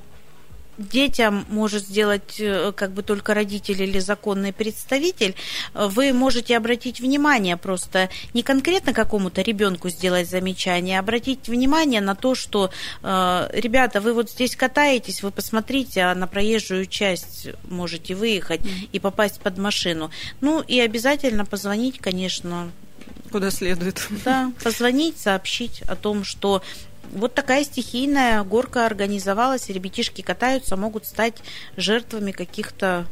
детям 0.81 1.45
может 1.50 1.83
сделать 1.83 2.39
э, 2.39 2.71
как 2.75 2.91
бы 2.91 3.03
только 3.03 3.33
родитель 3.33 3.81
или 3.83 4.00
законный 4.00 4.53
представитель, 4.53 5.35
вы 5.73 6.13
можете 6.13 6.57
обратить 6.57 7.00
внимание 7.00 7.57
просто 7.57 8.09
не 8.33 8.43
конкретно 8.43 8.93
какому-то 8.93 9.41
ребенку 9.41 9.89
сделать 9.89 10.29
замечание, 10.29 10.97
а 10.97 11.01
обратить 11.01 11.47
внимание 11.47 12.01
на 12.01 12.15
то, 12.15 12.35
что 12.35 12.71
э, 13.03 13.50
ребята, 13.53 14.01
вы 14.01 14.13
вот 14.13 14.29
здесь 14.31 14.55
катаетесь, 14.55 15.23
вы 15.23 15.31
посмотрите, 15.31 16.01
а 16.01 16.15
на 16.15 16.27
проезжую 16.27 16.85
часть 16.85 17.47
можете 17.69 18.15
выехать 18.15 18.61
и 18.91 19.00
попасть 19.00 19.39
под 19.41 19.57
машину. 19.57 20.11
Ну 20.41 20.61
и 20.61 20.79
обязательно 20.79 21.45
позвонить, 21.45 22.00
конечно, 22.00 22.71
Куда 23.31 23.51
следует. 23.51 24.08
Да, 24.25 24.51
позвонить, 24.63 25.17
сообщить 25.17 25.81
о 25.84 25.96
том, 25.96 26.24
что 26.24 26.62
вот 27.12 27.34
такая 27.34 27.63
стихийная 27.63 28.43
горка 28.43 28.86
организовалась, 28.86 29.70
ребятишки 29.70 30.22
катаются, 30.22 30.77
могут 30.77 31.05
стать 31.05 31.36
жертвами 31.77 32.31
каких-то 32.31 33.05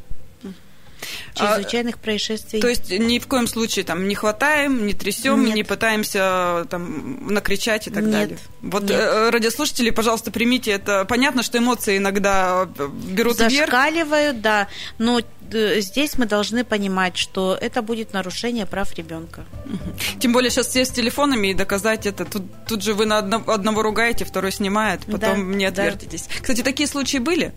чрезвычайных 1.33 1.95
а, 1.95 1.97
происшествий. 1.99 2.61
То 2.61 2.67
есть 2.67 2.91
ни 2.91 3.19
в 3.19 3.27
коем 3.27 3.47
случае 3.47 3.85
там 3.85 4.07
не 4.07 4.15
хватаем, 4.15 4.85
не 4.85 4.93
трясем, 4.93 5.45
не 5.45 5.63
пытаемся 5.63 6.65
там 6.69 7.27
накричать 7.33 7.87
и 7.87 7.91
так 7.91 8.03
Нет. 8.03 8.11
далее. 8.11 8.37
Вот 8.61 8.83
Нет. 8.83 8.91
Э, 8.91 9.29
радиослушатели, 9.29 9.89
пожалуйста, 9.89 10.31
примите 10.31 10.71
это. 10.71 11.05
Понятно, 11.05 11.43
что 11.43 11.57
эмоции 11.57 11.97
иногда 11.97 12.65
берут 12.65 13.37
Зашкаливают, 13.37 14.35
вверх. 14.35 14.41
да, 14.41 14.67
но 14.97 15.21
э, 15.51 15.79
здесь 15.81 16.17
мы 16.17 16.25
должны 16.25 16.63
понимать, 16.63 17.17
что 17.17 17.57
это 17.59 17.81
будет 17.81 18.13
нарушение 18.13 18.65
прав 18.65 18.93
ребенка. 18.95 19.45
Тем 20.19 20.33
более 20.33 20.49
сейчас 20.49 20.67
все 20.67 20.85
с 20.85 20.89
телефонами 20.89 21.49
и 21.49 21.53
доказать 21.53 22.05
это. 22.05 22.25
Тут, 22.25 22.43
тут 22.67 22.83
же 22.83 22.93
вы 22.93 23.05
на 23.05 23.19
одного, 23.19 23.51
одного 23.51 23.81
ругаете, 23.81 24.25
второй 24.25 24.51
снимает, 24.51 25.01
потом 25.05 25.19
да, 25.51 25.57
не 25.57 25.65
отвертитесь. 25.65 26.23
Да. 26.27 26.33
Кстати, 26.41 26.61
такие 26.61 26.87
случаи 26.87 27.17
были? 27.17 27.53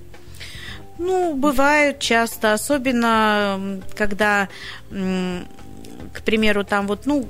Ну, 0.99 1.35
бывают 1.35 1.99
часто, 1.99 2.53
особенно 2.53 3.81
когда 3.95 4.49
к 6.13 6.23
примеру, 6.23 6.63
там 6.63 6.87
вот, 6.87 7.07
ну, 7.07 7.23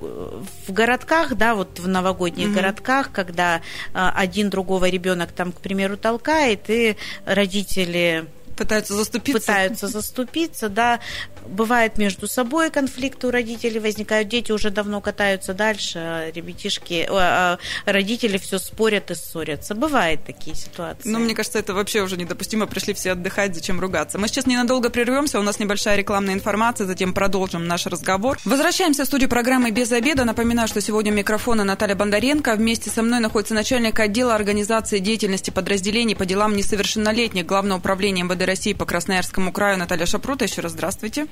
в 0.67 0.73
городках, 0.73 1.37
да, 1.37 1.55
вот 1.55 1.79
в 1.79 1.87
новогодних 1.87 2.49
mm-hmm. 2.49 2.53
городках, 2.53 3.13
когда 3.13 3.61
а, 3.95 4.13
один 4.17 4.51
другого 4.51 4.89
ребенок 4.89 5.31
там, 5.31 5.53
к 5.53 5.61
примеру, 5.61 5.97
толкает, 5.97 6.69
и 6.69 6.97
родители 7.25 8.27
Пытаются 8.57 8.95
заступиться. 8.95 9.41
Пытаются 9.41 9.89
заступиться, 9.89 10.69
да. 10.69 11.01
Бывает 11.47 11.99
между 11.99 12.27
собой 12.29 12.71
конфликты 12.71 13.27
у 13.27 13.31
родителей 13.31 13.81
возникают. 13.81 14.29
Дети 14.29 14.53
уже 14.53 14.71
давно 14.71 15.01
катаются 15.01 15.55
дальше, 15.55 15.99
а 15.99 16.31
ребятишки, 16.31 17.07
а 17.11 17.59
родители 17.85 18.39
все 18.39 18.59
спорят 18.59 19.11
и 19.11 19.15
ссорятся. 19.15 19.75
Бывают 19.75 20.25
такие 20.25 20.57
ситуации. 20.57 21.09
Ну, 21.09 21.19
мне 21.19 21.35
кажется, 21.35 21.59
это 21.59 21.75
вообще 21.75 22.03
уже 22.03 22.17
недопустимо. 22.17 22.67
Пришли 22.67 22.95
все 22.95 23.13
отдыхать, 23.13 23.55
зачем 23.55 23.81
ругаться. 23.81 24.19
Мы 24.19 24.29
сейчас 24.29 24.47
ненадолго 24.47 24.91
прервемся, 24.91 25.39
у 25.39 25.43
нас 25.43 25.59
небольшая 25.59 25.97
рекламная 25.97 26.35
информация, 26.35 26.87
затем 26.87 27.15
продолжим 27.15 27.67
наш 27.67 27.87
разговор. 27.87 28.39
Возвращаемся 28.45 29.05
в 29.05 29.07
студию 29.07 29.29
программы 29.29 29.71
«Без 29.71 29.93
обеда». 29.93 30.25
Напоминаю, 30.25 30.69
что 30.69 30.81
сегодня 30.81 31.11
микрофона 31.11 31.65
Наталья 31.65 31.95
Бондаренко. 31.95 32.55
Вместе 32.55 32.91
со 32.91 33.03
мной 33.03 33.21
находится 33.21 33.55
начальник 33.55 33.99
отдела 33.99 34.35
организации 34.35 34.99
деятельности 34.99 35.51
подразделений 35.51 36.17
по 36.17 36.25
делам 36.25 36.57
несовершеннолетних 36.57 37.47
Главного 37.47 37.79
управления 37.79 38.23
МВД 38.23 38.43
России 38.47 38.73
по 38.73 38.85
Красноярскому 38.85 39.53
краю 39.53 39.79
Наталья 39.79 40.07
Шапрута. 40.07 40.45
Еще 40.45 40.61
раз 40.61 40.73
здравствуйте. 40.73 41.27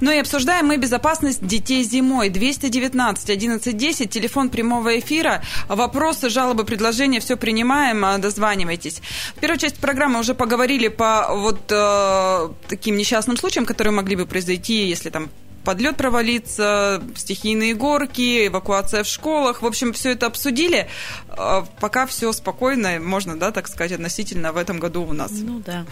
Ну 0.00 0.12
и 0.12 0.18
обсуждаем 0.18 0.66
мы 0.66 0.76
безопасность 0.76 1.44
детей 1.44 1.82
зимой. 1.82 2.28
219 2.28 3.30
11 3.30 3.76
10, 3.76 4.10
телефон 4.10 4.50
прямого 4.50 4.98
эфира. 4.98 5.42
Вопросы, 5.68 6.28
жалобы, 6.28 6.64
предложения, 6.64 7.20
все 7.20 7.36
принимаем, 7.36 8.04
а, 8.04 8.18
дозванивайтесь. 8.18 9.00
В 9.36 9.40
первой 9.40 9.58
части 9.58 9.80
программы 9.80 10.20
уже 10.20 10.34
поговорили 10.34 10.88
по 10.88 11.28
вот 11.30 11.60
э, 11.70 12.48
таким 12.68 12.96
несчастным 12.96 13.36
случаям, 13.36 13.66
которые 13.66 13.92
могли 13.92 14.16
бы 14.16 14.26
произойти, 14.26 14.86
если 14.86 15.10
там 15.10 15.30
подлет 15.64 15.96
провалиться, 15.96 17.02
стихийные 17.14 17.74
горки, 17.74 18.46
эвакуация 18.46 19.02
в 19.04 19.06
школах. 19.06 19.60
В 19.60 19.66
общем, 19.66 19.92
все 19.92 20.12
это 20.12 20.24
обсудили. 20.24 20.88
А, 21.28 21.66
пока 21.80 22.06
все 22.06 22.32
спокойно, 22.32 22.98
можно, 23.00 23.38
да, 23.38 23.50
так 23.50 23.68
сказать, 23.68 23.92
относительно 23.92 24.52
в 24.52 24.56
этом 24.56 24.78
году 24.78 25.02
у 25.02 25.12
нас. 25.12 25.30
Ну 25.32 25.60
да. 25.66 25.84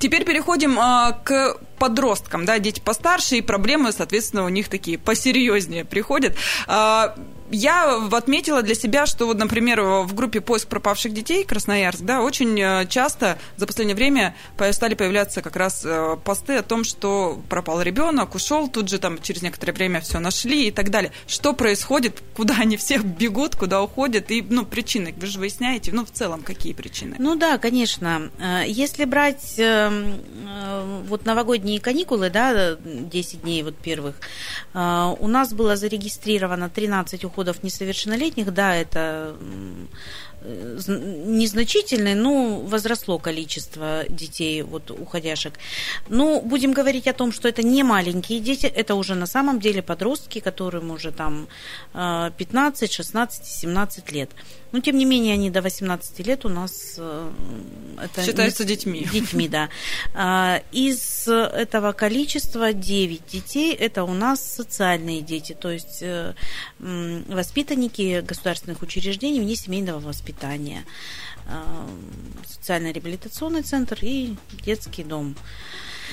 Теперь 0.00 0.24
переходим 0.24 0.78
а, 0.80 1.12
к 1.12 1.56
подросткам, 1.84 2.46
да, 2.46 2.58
дети 2.58 2.80
постарше, 2.80 3.36
и 3.36 3.40
проблемы, 3.42 3.92
соответственно, 3.92 4.46
у 4.46 4.48
них 4.48 4.70
такие 4.70 4.96
посерьезнее 4.96 5.84
приходят. 5.84 6.34
А, 6.66 7.14
я 7.50 7.96
отметила 8.10 8.62
для 8.62 8.74
себя, 8.74 9.06
что, 9.06 9.26
вот, 9.26 9.36
например, 9.36 9.80
в 9.82 10.14
группе 10.14 10.40
«Поиск 10.40 10.68
пропавших 10.68 11.12
детей» 11.12 11.44
Красноярск, 11.44 12.00
да, 12.00 12.22
очень 12.22 12.58
э, 12.58 12.86
часто 12.88 13.38
за 13.56 13.66
последнее 13.66 13.94
время 13.94 14.34
стали 14.72 14.94
появляться 14.94 15.42
как 15.42 15.56
раз 15.56 15.82
э, 15.84 16.16
посты 16.24 16.56
о 16.56 16.62
том, 16.62 16.84
что 16.84 17.40
пропал 17.48 17.82
ребенок, 17.82 18.34
ушел, 18.34 18.68
тут 18.68 18.88
же 18.88 18.98
там 18.98 19.20
через 19.20 19.42
некоторое 19.42 19.72
время 19.72 20.00
все 20.00 20.20
нашли 20.20 20.68
и 20.68 20.70
так 20.70 20.90
далее. 20.90 21.12
Что 21.26 21.52
происходит, 21.52 22.22
куда 22.34 22.56
они 22.58 22.76
все 22.76 22.98
бегут, 22.98 23.56
куда 23.56 23.82
уходят, 23.82 24.30
и, 24.30 24.40
ну, 24.42 24.64
причины, 24.64 25.14
вы 25.16 25.26
же 25.26 25.38
выясняете, 25.38 25.92
ну, 25.92 26.06
в 26.06 26.10
целом, 26.10 26.42
какие 26.42 26.72
причины? 26.72 27.16
Ну 27.18 27.36
да, 27.36 27.58
конечно. 27.58 28.30
Э, 28.38 28.62
если 28.66 29.04
брать 29.04 29.60
вот 31.08 31.24
новогодние 31.24 31.73
каникулы, 31.78 32.30
да, 32.30 32.76
10 32.84 33.42
дней 33.42 33.62
вот 33.62 33.76
первых, 33.76 34.16
у 34.74 35.28
нас 35.28 35.52
было 35.52 35.76
зарегистрировано 35.76 36.68
13 36.70 37.24
уходов 37.24 37.62
несовершеннолетних, 37.62 38.52
да, 38.52 38.74
это 38.74 39.36
незначительный, 40.46 42.14
но 42.14 42.60
возросло 42.60 43.18
количество 43.18 44.04
детей, 44.10 44.60
вот 44.62 44.90
уходяшек. 44.90 45.54
Но 46.08 46.42
будем 46.42 46.72
говорить 46.72 47.06
о 47.08 47.14
том, 47.14 47.32
что 47.32 47.48
это 47.48 47.62
не 47.62 47.82
маленькие 47.82 48.40
дети, 48.40 48.66
это 48.66 48.94
уже 48.94 49.14
на 49.14 49.26
самом 49.26 49.58
деле 49.58 49.80
подростки, 49.80 50.40
которым 50.40 50.90
уже 50.90 51.12
там 51.12 51.48
15, 51.92 52.92
16, 52.92 53.46
17 53.46 54.12
лет. 54.12 54.30
Но, 54.74 54.80
тем 54.80 54.98
не 54.98 55.04
менее, 55.04 55.34
они 55.34 55.50
до 55.50 55.62
18 55.62 56.26
лет 56.26 56.44
у 56.44 56.48
нас... 56.48 56.96
Э, 56.98 57.30
это 58.02 58.24
Считаются 58.26 58.64
детьми. 58.64 59.06
Детьми, 59.12 59.48
да. 59.48 59.68
А, 60.14 60.62
из 60.72 61.28
этого 61.28 61.92
количества 61.92 62.72
9 62.72 63.24
детей– 63.24 63.72
это 63.78 64.02
у 64.02 64.12
нас 64.12 64.40
социальные 64.42 65.20
дети, 65.20 65.56
то 65.58 65.70
есть 65.70 65.98
э, 66.02 66.34
воспитанники 66.80 68.20
государственных 68.20 68.82
учреждений 68.82 69.40
вне 69.40 69.54
семейного 69.54 70.00
воспитания 70.00 70.34
питания, 70.34 70.84
э, 71.46 71.52
социально-реабилитационный 72.46 73.62
центр 73.62 73.98
и 74.02 74.34
детский 74.64 75.04
дом. 75.04 75.36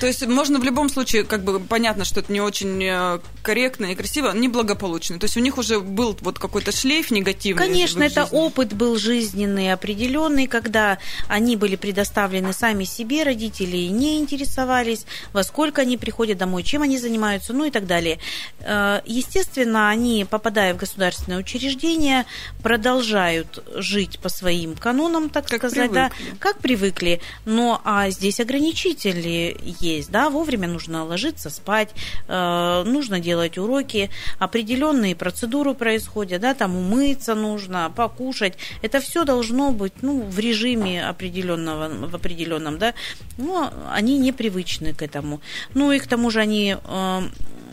То 0.00 0.06
есть 0.06 0.26
можно 0.26 0.58
в 0.58 0.64
любом 0.64 0.88
случае, 0.88 1.24
как 1.24 1.44
бы 1.44 1.60
понятно, 1.60 2.04
что 2.04 2.20
это 2.20 2.32
не 2.32 2.40
очень 2.40 2.82
э, 2.82 3.18
корректно 3.42 3.86
и 3.86 3.94
красиво, 3.94 4.32
неблагополучно. 4.32 5.18
То 5.18 5.24
есть 5.24 5.36
у 5.36 5.40
них 5.40 5.58
уже 5.58 5.80
был 5.80 6.16
вот 6.20 6.38
какой-то 6.38 6.72
шлейф 6.72 7.10
негативный. 7.10 7.62
Конечно, 7.64 8.02
это 8.02 8.24
опыт 8.24 8.72
был 8.72 8.98
жизненный, 8.98 9.72
определенный, 9.72 10.46
когда 10.46 10.98
они 11.28 11.56
были 11.56 11.76
предоставлены 11.76 12.52
сами 12.52 12.84
себе, 12.84 13.22
родители 13.22 13.88
не 13.88 14.18
интересовались, 14.18 15.06
во 15.32 15.42
сколько 15.44 15.82
они 15.82 15.96
приходят 15.96 16.38
домой, 16.38 16.62
чем 16.62 16.82
они 16.82 16.98
занимаются, 16.98 17.52
ну 17.52 17.64
и 17.64 17.70
так 17.70 17.86
далее. 17.86 18.18
Э, 18.60 19.00
естественно, 19.04 19.88
они, 19.88 20.26
попадая 20.28 20.74
в 20.74 20.78
государственное 20.78 21.38
учреждение, 21.38 22.26
продолжают 22.62 23.62
жить 23.74 24.18
по 24.18 24.28
своим 24.28 24.74
канонам, 24.76 25.30
так 25.30 25.46
как 25.46 25.58
сказать, 25.58 25.90
привыкли. 25.90 25.94
да, 25.94 26.36
как 26.38 26.58
привыкли. 26.58 27.20
Но 27.44 27.80
а 27.84 28.10
здесь 28.10 28.40
ограничители 28.40 29.56
есть 29.82 30.10
да, 30.10 30.30
вовремя 30.30 30.68
нужно 30.68 31.04
ложиться 31.04 31.50
спать, 31.50 31.90
э, 32.28 32.82
нужно 32.86 33.20
делать 33.20 33.58
уроки, 33.58 34.10
определенные 34.38 35.14
процедуры 35.14 35.74
происходят, 35.74 36.40
да, 36.40 36.54
там 36.54 36.76
умыться 36.76 37.34
нужно, 37.34 37.92
покушать, 37.94 38.54
это 38.82 39.00
все 39.00 39.24
должно 39.24 39.72
быть, 39.72 40.02
ну, 40.02 40.22
в 40.22 40.38
режиме 40.38 41.06
определенного, 41.06 42.08
в 42.08 42.14
определенном, 42.14 42.78
да, 42.78 42.94
но 43.38 43.72
они 43.90 44.18
непривычны 44.18 44.94
к 44.94 45.02
этому. 45.02 45.40
Ну 45.74 45.92
и 45.92 45.98
к 45.98 46.06
тому 46.06 46.30
же 46.30 46.40
они 46.40 46.76
э, 46.82 47.20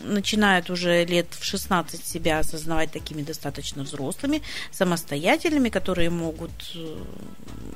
начинают 0.04 0.70
уже 0.70 1.04
лет 1.04 1.26
в 1.38 1.44
16 1.44 2.04
себя 2.04 2.38
осознавать 2.38 2.92
такими 2.92 3.22
достаточно 3.22 3.82
взрослыми, 3.82 4.42
самостоятельными, 4.72 5.68
которые 5.68 6.10
могут 6.10 6.50
э, 6.74 6.96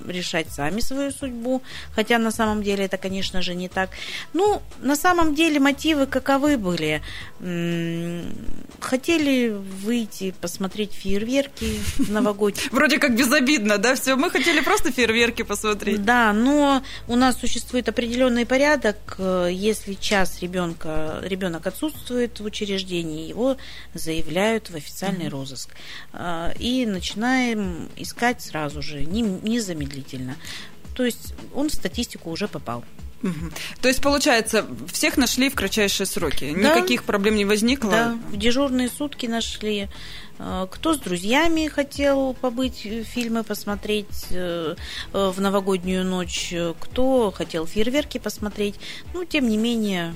решать 0.07 0.49
сами 0.51 0.81
свою 0.81 1.11
судьбу, 1.11 1.63
хотя 1.95 2.19
на 2.19 2.31
самом 2.31 2.63
деле 2.63 2.85
это, 2.85 2.97
конечно 2.97 3.43
же, 3.43 3.55
не 3.55 3.69
так. 3.69 3.91
Ну, 4.33 4.63
на 4.81 4.97
самом 4.97 5.35
деле 5.35 5.61
мотивы 5.61 6.07
каковы 6.07 6.57
были? 6.57 7.03
Хотели 8.81 9.49
выйти, 9.49 10.35
посмотреть 10.41 10.93
фейерверки 10.93 11.81
новогодние. 12.09 12.69
Вроде 12.73 12.99
как 12.99 13.17
безобидно, 13.17 13.79
да, 13.79 13.95
все, 13.95 14.17
мы 14.17 14.31
хотели 14.31 14.61
просто 14.61 14.93
фейерверки 14.93 15.43
посмотреть. 15.43 16.05
Да, 16.05 16.33
но 16.33 16.83
у 17.09 17.17
нас 17.17 17.39
существует 17.39 17.89
определенный 17.89 18.47
порядок, 18.47 18.97
э, 19.19 19.49
если 19.53 19.95
час 19.95 20.41
ребенка, 20.41 21.21
ребенок 21.23 21.67
отсутствует 21.67 22.14
в 22.41 22.45
учреждении, 22.45 23.29
его 23.29 23.57
заявляют 23.95 24.71
в 24.71 24.77
официальный 24.77 25.29
розыск. 25.29 25.71
А, 26.13 26.53
и 26.59 26.87
начинаем 26.87 27.89
искать 27.97 28.43
сразу 28.43 28.83
же, 28.83 29.05
незамедлительно 29.05 30.05
медлительно. 30.05 30.37
То 30.95 31.05
есть 31.05 31.35
он 31.55 31.69
в 31.69 31.75
статистику 31.75 32.31
уже 32.31 32.49
попал. 32.49 32.85
То 33.81 33.89
есть, 33.89 34.03
получается, 34.03 34.67
всех 34.93 35.17
нашли 35.17 35.49
в 35.49 35.55
кратчайшие 35.55 36.07
сроки? 36.07 36.53
Да. 36.53 36.77
Никаких 36.77 37.05
проблем 37.05 37.37
не 37.37 37.47
возникло? 37.47 37.91
Да, 37.91 38.19
в 38.31 38.37
дежурные 38.37 38.91
сутки 38.91 39.25
нашли. 39.25 39.89
Э, 40.39 40.67
кто 40.71 40.93
с 40.93 40.99
друзьями 40.99 41.69
хотел 41.69 42.35
побыть, 42.35 42.85
э, 42.85 43.03
фильмы 43.03 43.43
посмотреть 43.43 44.27
э, 44.31 44.75
в 45.13 45.41
новогоднюю 45.41 46.05
ночь, 46.05 46.53
кто 46.79 47.31
хотел 47.31 47.67
фейерверки 47.67 48.19
посмотреть. 48.19 48.75
Ну, 49.15 49.25
тем 49.25 49.49
не 49.49 49.57
менее, 49.57 50.13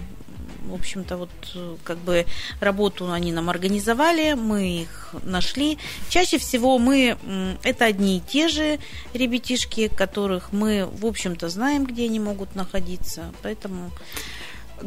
в 0.68 0.74
общем-то, 0.74 1.16
вот 1.16 1.31
э, 1.54 1.76
как 1.85 1.98
бы 1.98 2.26
работу 2.61 3.11
они 3.11 3.33
нам 3.33 3.50
организовали, 3.50 4.35
мы 4.35 4.83
их 4.83 5.14
нашли. 5.22 5.78
Чаще 6.09 6.38
всего 6.38 6.78
мы, 6.78 7.16
это 7.62 7.87
одни 7.87 8.18
и 8.18 8.20
те 8.20 8.48
же 8.48 8.78
ребятишки, 9.14 9.88
которых 9.88 10.52
мы, 10.52 10.87
в 10.87 11.07
общем-то, 11.07 11.48
знаем, 11.48 11.85
где 11.85 12.04
они 12.04 12.20
могут 12.20 12.54
находиться, 12.54 13.33
поэтому... 13.42 13.90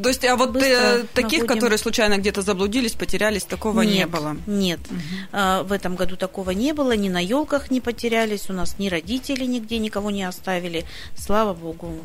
То 0.02 0.10
есть, 0.10 0.24
а 0.26 0.36
вот 0.36 0.56
э, 0.56 1.04
таких, 1.14 1.42
находим. 1.42 1.48
которые 1.48 1.78
случайно 1.78 2.18
где-то 2.18 2.42
заблудились, 2.42 2.94
потерялись, 2.94 3.44
такого 3.44 3.82
нет, 3.82 3.96
не 3.96 4.06
было? 4.06 4.38
Нет. 4.48 4.80
Угу. 4.90 5.00
А, 5.32 5.64
в 5.64 5.72
этом 5.72 5.96
году 5.96 6.16
такого 6.16 6.52
не 6.52 6.74
было. 6.74 6.96
Ни 6.96 7.10
на 7.10 7.20
елках 7.20 7.72
не 7.72 7.82
потерялись, 7.82 8.50
у 8.50 8.54
нас 8.54 8.76
ни 8.80 8.90
родители 8.90 9.46
нигде 9.46 9.78
никого 9.80 10.12
не 10.12 10.24
оставили. 10.24 10.86
Слава 11.18 11.54
богу, 11.54 12.00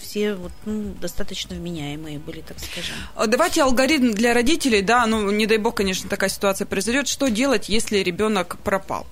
все 0.00 0.34
вот, 0.34 0.52
ну, 0.64 0.94
достаточно 1.00 1.56
вменяемые 1.56 2.18
были, 2.18 2.40
так 2.40 2.58
скажем. 2.58 2.94
А 3.14 3.26
давайте 3.26 3.62
алгоритм 3.62 4.12
для 4.12 4.34
родителей, 4.34 4.82
да, 4.82 5.06
ну, 5.06 5.30
не 5.30 5.46
дай 5.46 5.58
бог, 5.58 5.76
конечно, 5.76 6.08
такая 6.08 6.30
ситуация 6.30 6.66
произойдет. 6.66 7.08
Что 7.08 7.28
делать, 7.28 7.68
если 7.68 7.98
ребенок 7.98 8.58
пропал? 8.62 9.06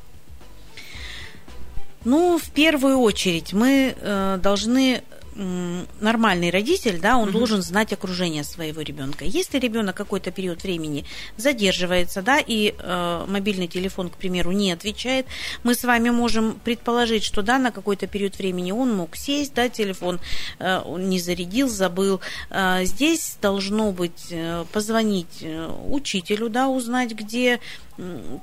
Ну, 2.04 2.38
в 2.38 2.50
первую 2.50 2.98
очередь 2.98 3.52
мы 3.52 3.94
э, 3.94 4.38
должны 4.42 5.02
нормальный 5.34 6.50
родитель, 6.50 7.00
да, 7.00 7.16
он 7.16 7.28
угу. 7.28 7.38
должен 7.38 7.62
знать 7.62 7.92
окружение 7.92 8.44
своего 8.44 8.80
ребенка. 8.80 9.24
Если 9.24 9.58
ребенок 9.58 9.96
какой-то 9.96 10.30
период 10.30 10.62
времени 10.62 11.04
задерживается, 11.36 12.22
да, 12.22 12.38
и 12.38 12.74
э, 12.76 13.26
мобильный 13.28 13.68
телефон, 13.68 14.10
к 14.10 14.16
примеру, 14.16 14.52
не 14.52 14.72
отвечает, 14.72 15.26
мы 15.62 15.74
с 15.74 15.84
вами 15.84 16.10
можем 16.10 16.54
предположить, 16.64 17.24
что 17.24 17.42
да, 17.42 17.58
на 17.58 17.70
какой-то 17.70 18.06
период 18.06 18.38
времени 18.38 18.72
он 18.72 18.94
мог 18.94 19.16
сесть, 19.16 19.54
да, 19.54 19.68
телефон 19.68 20.20
э, 20.58 20.80
он 20.84 21.08
не 21.08 21.20
зарядил, 21.20 21.68
забыл. 21.68 22.20
Э, 22.50 22.84
здесь 22.84 23.36
должно 23.40 23.92
быть 23.92 24.26
э, 24.30 24.64
позвонить 24.72 25.42
э, 25.42 25.70
учителю, 25.88 26.48
да, 26.48 26.68
узнать, 26.68 27.12
где 27.12 27.60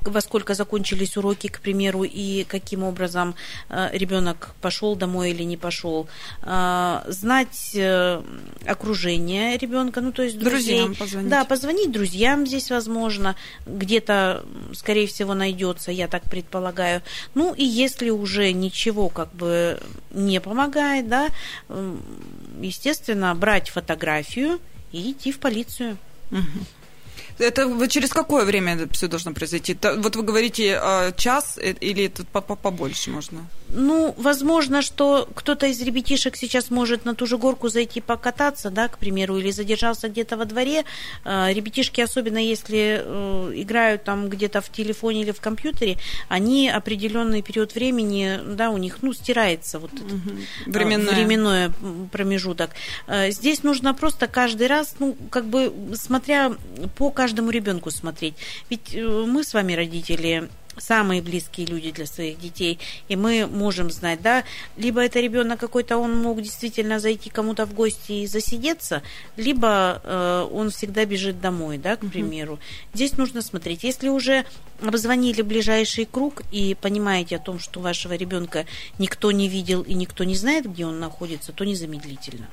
во 0.02 0.20
сколько 0.20 0.54
закончились 0.54 1.16
уроки, 1.16 1.48
к 1.48 1.60
примеру, 1.60 2.04
и 2.04 2.44
каким 2.44 2.82
образом 2.82 3.34
э, 3.68 3.90
ребенок 3.92 4.54
пошел 4.60 4.96
домой 4.96 5.30
или 5.30 5.42
не 5.42 5.56
пошел, 5.56 6.08
э, 6.42 7.00
знать 7.08 7.72
э, 7.74 8.22
окружение 8.66 9.56
ребенка, 9.58 10.00
ну 10.00 10.12
то 10.12 10.22
есть 10.22 10.38
друзей. 10.38 10.78
Друзьям 10.78 10.94
позвонить. 10.94 11.30
Да, 11.30 11.44
позвонить 11.44 11.92
друзьям 11.92 12.46
здесь 12.46 12.70
возможно, 12.70 13.36
где-то, 13.66 14.44
скорее 14.74 15.06
всего, 15.06 15.34
найдется, 15.34 15.90
я 15.92 16.08
так 16.08 16.22
предполагаю. 16.24 17.02
Ну 17.34 17.54
и 17.54 17.64
если 17.64 18.10
уже 18.10 18.52
ничего 18.52 19.08
как 19.08 19.32
бы 19.34 19.78
не 20.10 20.40
помогает, 20.40 21.08
да, 21.08 21.28
естественно, 22.60 23.34
брать 23.34 23.70
фотографию 23.70 24.60
и 24.92 25.12
идти 25.12 25.32
в 25.32 25.38
полицию. 25.38 25.96
Угу. 26.30 26.77
Это 27.38 27.88
через 27.88 28.10
какое 28.10 28.44
время 28.44 28.74
это 28.74 28.92
все 28.92 29.06
должно 29.06 29.32
произойти? 29.32 29.76
Вот 29.98 30.16
вы 30.16 30.22
говорите 30.22 30.78
а, 30.80 31.12
час 31.12 31.58
э, 31.58 31.72
или 31.80 32.04
это 32.04 32.24
побольше 32.24 33.10
можно? 33.10 33.46
Ну, 33.70 34.14
возможно, 34.16 34.82
что 34.82 35.28
кто-то 35.34 35.66
из 35.66 35.80
ребятишек 35.82 36.36
сейчас 36.36 36.70
может 36.70 37.04
на 37.04 37.14
ту 37.14 37.26
же 37.26 37.36
горку 37.36 37.68
зайти 37.68 38.00
покататься, 38.00 38.70
да, 38.70 38.88
к 38.88 38.98
примеру, 38.98 39.38
или 39.38 39.50
задержался 39.50 40.08
где-то 40.08 40.36
во 40.36 40.46
дворе. 40.46 40.84
А, 41.24 41.52
ребятишки, 41.52 42.00
особенно 42.00 42.38
если 42.38 43.02
э, 43.04 43.52
играют 43.54 44.04
там 44.04 44.28
где-то 44.28 44.60
в 44.60 44.70
телефоне 44.70 45.22
или 45.22 45.32
в 45.32 45.40
компьютере, 45.40 45.98
они 46.28 46.68
определенный 46.68 47.42
период 47.42 47.74
времени, 47.74 48.40
да, 48.44 48.70
у 48.70 48.78
них, 48.78 48.98
ну, 49.02 49.12
стирается 49.12 49.78
вот 49.78 49.92
этот 49.92 50.12
угу. 50.12 50.30
временное. 50.66 51.14
временной 51.14 51.70
промежуток. 52.10 52.70
Здесь 53.28 53.62
нужно 53.62 53.94
просто 53.94 54.26
каждый 54.26 54.66
раз, 54.66 54.96
ну, 54.98 55.16
как 55.30 55.44
бы, 55.46 55.72
смотря 55.94 56.52
по 56.96 57.10
каждому 57.10 57.27
каждому 57.28 57.50
ребенку 57.50 57.90
смотреть. 57.90 58.34
Ведь 58.70 58.94
э, 58.94 59.06
мы 59.26 59.44
с 59.44 59.52
вами, 59.52 59.74
родители, 59.74 60.48
самые 60.80 61.22
близкие 61.22 61.66
люди 61.66 61.90
для 61.90 62.06
своих 62.06 62.38
детей, 62.38 62.78
и 63.08 63.16
мы 63.16 63.46
можем 63.46 63.90
знать, 63.90 64.22
да, 64.22 64.44
либо 64.76 65.00
это 65.00 65.20
ребенок 65.20 65.60
какой-то, 65.60 65.98
он 65.98 66.16
мог 66.16 66.40
действительно 66.42 66.98
зайти 66.98 67.30
кому-то 67.30 67.66
в 67.66 67.74
гости 67.74 68.12
и 68.12 68.26
засидеться, 68.26 69.02
либо 69.36 70.00
э, 70.04 70.48
он 70.52 70.70
всегда 70.70 71.04
бежит 71.04 71.40
домой, 71.40 71.78
да, 71.78 71.96
к 71.96 72.00
примеру. 72.10 72.54
Угу. 72.54 72.60
Здесь 72.94 73.16
нужно 73.16 73.42
смотреть, 73.42 73.84
если 73.84 74.08
уже 74.08 74.44
обзвонили 74.80 75.42
ближайший 75.42 76.04
круг 76.04 76.42
и 76.52 76.76
понимаете 76.80 77.36
о 77.36 77.38
том, 77.38 77.58
что 77.58 77.80
вашего 77.80 78.12
ребенка 78.12 78.64
никто 78.98 79.32
не 79.32 79.48
видел 79.48 79.82
и 79.82 79.94
никто 79.94 80.24
не 80.24 80.36
знает, 80.36 80.70
где 80.70 80.86
он 80.86 81.00
находится, 81.00 81.52
то 81.52 81.64
незамедлительно. 81.64 82.48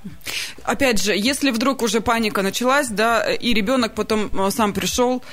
Опять 0.64 1.02
же, 1.02 1.16
если 1.16 1.52
вдруг 1.52 1.82
уже 1.82 2.02
паника 2.02 2.42
началась, 2.42 2.88
да, 2.88 3.32
и 3.32 3.54
ребенок 3.54 3.94
потом 3.96 4.30
э, 4.34 4.52
сам 4.52 4.74
пришел, 4.74 5.24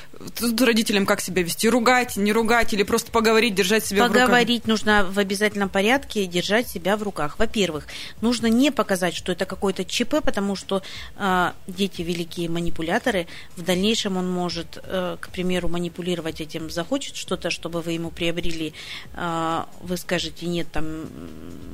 родителям 0.61 1.07
как 1.07 1.21
себя 1.21 1.43
вести? 1.43 1.69
Ругать, 1.69 2.17
не 2.17 2.33
ругать 2.33 2.73
или 2.75 2.82
или 2.83 2.87
просто 2.87 3.11
поговорить, 3.11 3.55
держать 3.55 3.85
себя 3.85 4.03
поговорить 4.03 4.13
в 4.13 4.15
руках? 4.15 4.27
Поговорить 4.27 4.67
нужно 4.67 5.05
в 5.05 5.19
обязательном 5.19 5.69
порядке, 5.69 6.27
держать 6.27 6.69
себя 6.69 6.97
в 6.97 7.03
руках. 7.03 7.39
Во-первых, 7.39 7.87
нужно 8.21 8.47
не 8.47 8.71
показать, 8.71 9.15
что 9.15 9.33
это 9.33 9.47
какой-то 9.47 9.85
ЧП, 9.85 10.17
потому 10.23 10.57
что 10.57 10.83
э, 11.17 11.53
дети 11.67 12.03
великие 12.03 12.49
манипуляторы. 12.49 13.27
В 13.57 13.63
дальнейшем 13.63 14.17
он 14.17 14.31
может, 14.31 14.79
э, 14.83 15.17
к 15.21 15.29
примеру, 15.31 15.69
манипулировать 15.69 16.41
этим, 16.41 16.71
захочет 16.71 17.17
что-то, 17.17 17.51
чтобы 17.51 17.81
вы 17.81 17.93
ему 17.93 18.11
приобрели. 18.11 18.75
Э, 19.15 19.65
вы 19.81 19.97
скажете, 19.97 20.47
нет, 20.47 20.67
там 20.73 21.07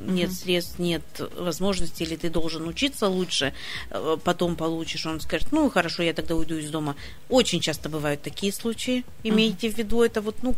нет 0.07 0.31
mm-hmm. 0.31 0.33
средств, 0.33 0.79
нет 0.79 1.03
возможности, 1.37 2.03
или 2.03 2.17
ты 2.17 2.31
должен 2.31 2.69
учиться 2.69 3.09
лучше, 3.09 3.53
э, 3.91 4.17
потом 4.23 4.57
получишь. 4.57 5.07
Он 5.07 5.21
скажет, 5.21 5.49
ну 5.53 5.71
хорошо, 5.71 6.03
я 6.03 6.13
тогда 6.13 6.35
уйду 6.35 6.57
из 6.57 6.71
дома. 6.71 6.97
Очень 7.29 7.61
часто 7.61 7.89
бывают 7.89 8.23
такие 8.23 8.53
случаи. 8.53 9.05
Имейте 9.23 9.69
mm-hmm. 9.69 9.75
в 9.75 9.79
виду, 9.79 10.03
это 10.03 10.21
вот, 10.21 10.43
ну, 10.43 10.55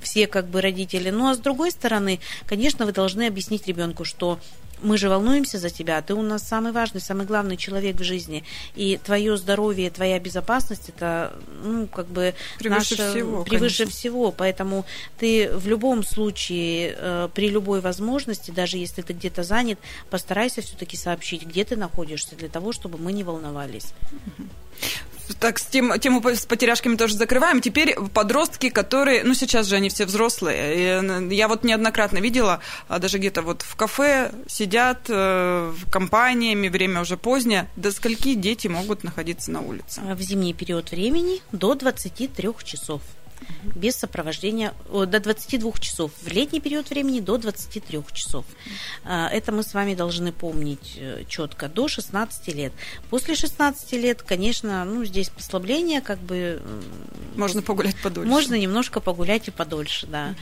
все 0.00 0.26
как 0.26 0.46
бы 0.48 0.60
родители. 0.60 1.10
Ну 1.10 1.28
а 1.28 1.34
с 1.34 1.38
другой 1.38 1.70
стороны, 1.70 2.20
конечно, 2.46 2.86
вы 2.86 2.92
должны 2.92 3.26
объяснить 3.26 3.66
ребенку, 3.66 4.04
что 4.04 4.38
мы 4.82 4.98
же 4.98 5.08
волнуемся 5.08 5.58
за 5.58 5.70
тебя, 5.70 6.00
ты 6.02 6.14
у 6.14 6.22
нас 6.22 6.42
самый 6.42 6.72
важный, 6.72 7.00
самый 7.00 7.26
главный 7.26 7.56
человек 7.56 7.96
в 7.96 8.02
жизни, 8.02 8.44
и 8.74 8.98
твое 8.98 9.36
здоровье, 9.36 9.90
твоя 9.90 10.18
безопасность 10.18 10.88
это, 10.88 11.34
ну, 11.62 11.86
как 11.86 12.06
бы 12.06 12.34
превыше 12.58 12.96
наше, 12.96 13.10
всего, 13.10 13.44
превыше 13.44 13.78
конечно. 13.84 13.98
всего, 13.98 14.32
поэтому 14.32 14.84
ты 15.18 15.50
в 15.52 15.66
любом 15.66 16.04
случае 16.04 16.96
э, 16.96 17.28
при 17.34 17.48
любой 17.48 17.80
возможности, 17.80 18.50
даже 18.50 18.76
если 18.76 19.02
ты 19.02 19.12
где-то 19.12 19.42
занят, 19.42 19.78
постарайся 20.10 20.62
все-таки 20.62 20.96
сообщить, 20.96 21.44
где 21.44 21.64
ты 21.64 21.76
находишься, 21.76 22.36
для 22.36 22.48
того, 22.48 22.72
чтобы 22.72 22.98
мы 22.98 23.12
не 23.12 23.24
волновались 23.24 23.92
так, 25.40 25.58
с 25.58 25.66
тем, 25.66 25.98
тему 25.98 26.26
с 26.26 26.46
потеряшками 26.46 26.96
тоже 26.96 27.16
закрываем. 27.16 27.60
Теперь 27.60 27.94
подростки, 28.14 28.70
которые, 28.70 29.24
ну, 29.24 29.34
сейчас 29.34 29.66
же 29.66 29.76
они 29.76 29.88
все 29.88 30.06
взрослые. 30.06 31.02
Я 31.30 31.48
вот 31.48 31.64
неоднократно 31.64 32.18
видела, 32.18 32.60
а, 32.88 32.98
даже 32.98 33.18
где-то 33.18 33.42
вот 33.42 33.62
в 33.62 33.76
кафе 33.76 34.32
сидят 34.46 34.65
э, 35.08 35.72
компаниями, 35.90 36.68
время 36.68 37.00
уже 37.00 37.16
позднее. 37.16 37.68
До 37.76 37.90
скольки 37.92 38.34
дети 38.34 38.68
могут 38.68 39.04
находиться 39.04 39.50
на 39.50 39.60
улице? 39.60 40.00
В 40.14 40.20
зимний 40.20 40.54
период 40.54 40.90
времени 40.90 41.40
до 41.52 41.74
23 41.74 42.50
часов 42.64 43.02
без 43.74 43.96
сопровождения 43.96 44.74
до 44.90 45.20
22 45.20 45.72
часов. 45.78 46.10
В 46.22 46.28
летний 46.28 46.60
период 46.60 46.90
времени 46.90 47.20
до 47.20 47.38
23 47.38 48.00
часов. 48.12 48.44
А, 49.04 49.28
это 49.28 49.52
мы 49.52 49.62
с 49.62 49.74
вами 49.74 49.94
должны 49.94 50.32
помнить 50.32 50.96
э, 50.96 51.24
четко. 51.28 51.68
До 51.68 51.88
16 51.88 52.48
лет. 52.54 52.72
После 53.10 53.34
16 53.34 53.92
лет, 53.92 54.22
конечно, 54.22 54.84
ну, 54.84 55.04
здесь 55.04 55.28
послабление, 55.28 56.00
как 56.00 56.18
бы... 56.18 56.60
Можно 57.36 57.62
погулять 57.62 57.96
подольше. 58.02 58.28
Можно 58.28 58.54
немножко 58.54 59.00
погулять 59.00 59.48
и 59.48 59.50
подольше, 59.50 60.06
да. 60.06 60.34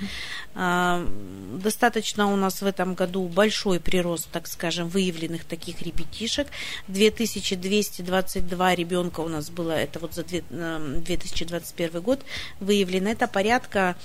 Угу. 0.54 1.58
Достаточно 1.58 2.32
у 2.32 2.36
нас 2.36 2.62
в 2.62 2.66
этом 2.66 2.94
году 2.94 3.26
большой 3.26 3.80
прирост, 3.80 4.28
так 4.30 4.46
скажем, 4.46 4.88
выявленных 4.88 5.44
таких 5.44 5.82
ребятишек. 5.82 6.46
2222 6.88 8.74
ребенка 8.74 9.20
у 9.20 9.28
нас 9.28 9.50
было, 9.50 9.72
это 9.72 9.98
вот 9.98 10.14
за 10.14 10.24
2021 10.24 12.00
год, 12.00 12.20
выявлено 12.60 12.83
выявлено. 12.84 13.10
Это 13.10 13.26
порядка 13.26 13.96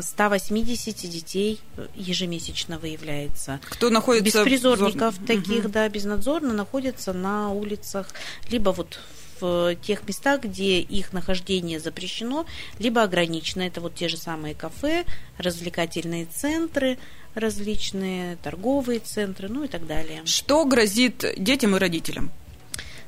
180 0.00 1.10
детей 1.10 1.60
ежемесячно 1.94 2.78
выявляется. 2.78 3.60
Кто 3.70 3.90
находится... 3.90 4.44
Беспризорников 4.44 5.18
в... 5.18 5.26
таких, 5.26 5.64
угу. 5.64 5.72
да, 5.72 5.88
безнадзорно 5.88 6.52
находятся 6.52 7.12
на 7.12 7.50
улицах, 7.50 8.08
либо 8.50 8.70
вот 8.70 8.98
в 9.40 9.74
тех 9.76 10.06
местах, 10.06 10.42
где 10.42 10.80
их 10.80 11.12
нахождение 11.12 11.80
запрещено, 11.80 12.46
либо 12.78 13.02
ограничено. 13.02 13.62
Это 13.62 13.80
вот 13.80 13.94
те 13.94 14.08
же 14.08 14.16
самые 14.16 14.54
кафе, 14.54 15.04
развлекательные 15.38 16.26
центры, 16.26 16.98
различные 17.34 18.36
торговые 18.36 19.00
центры, 19.00 19.48
ну 19.48 19.64
и 19.64 19.68
так 19.68 19.86
далее. 19.86 20.22
Что 20.26 20.64
грозит 20.64 21.24
детям 21.36 21.74
и 21.74 21.78
родителям? 21.78 22.30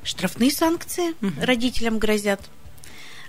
Штрафные 0.03 0.51
санкции 0.51 1.11
угу. 1.21 1.31
родителям 1.41 1.99
грозят. 1.99 2.41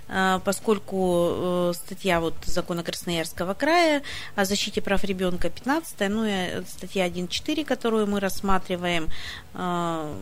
А, 0.09 0.39
поскольку 0.39 1.29
э, 1.31 1.73
статья 1.75 2.19
вот 2.19 2.35
закона 2.45 2.83
Красноярского 2.83 3.53
края 3.53 4.03
о 4.35 4.45
защите 4.45 4.81
прав 4.81 5.03
ребенка 5.03 5.49
15, 5.49 5.95
ну 6.09 6.25
и 6.25 6.63
статья 6.67 7.07
1.4, 7.07 7.65
которую 7.65 8.07
мы 8.07 8.19
рассматриваем, 8.19 9.07
а, 9.53 10.15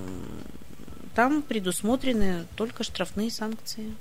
там 1.14 1.42
предусмотрены 1.44 2.46
только 2.56 2.84
штрафные 2.84 3.32
санкции. 3.32 3.94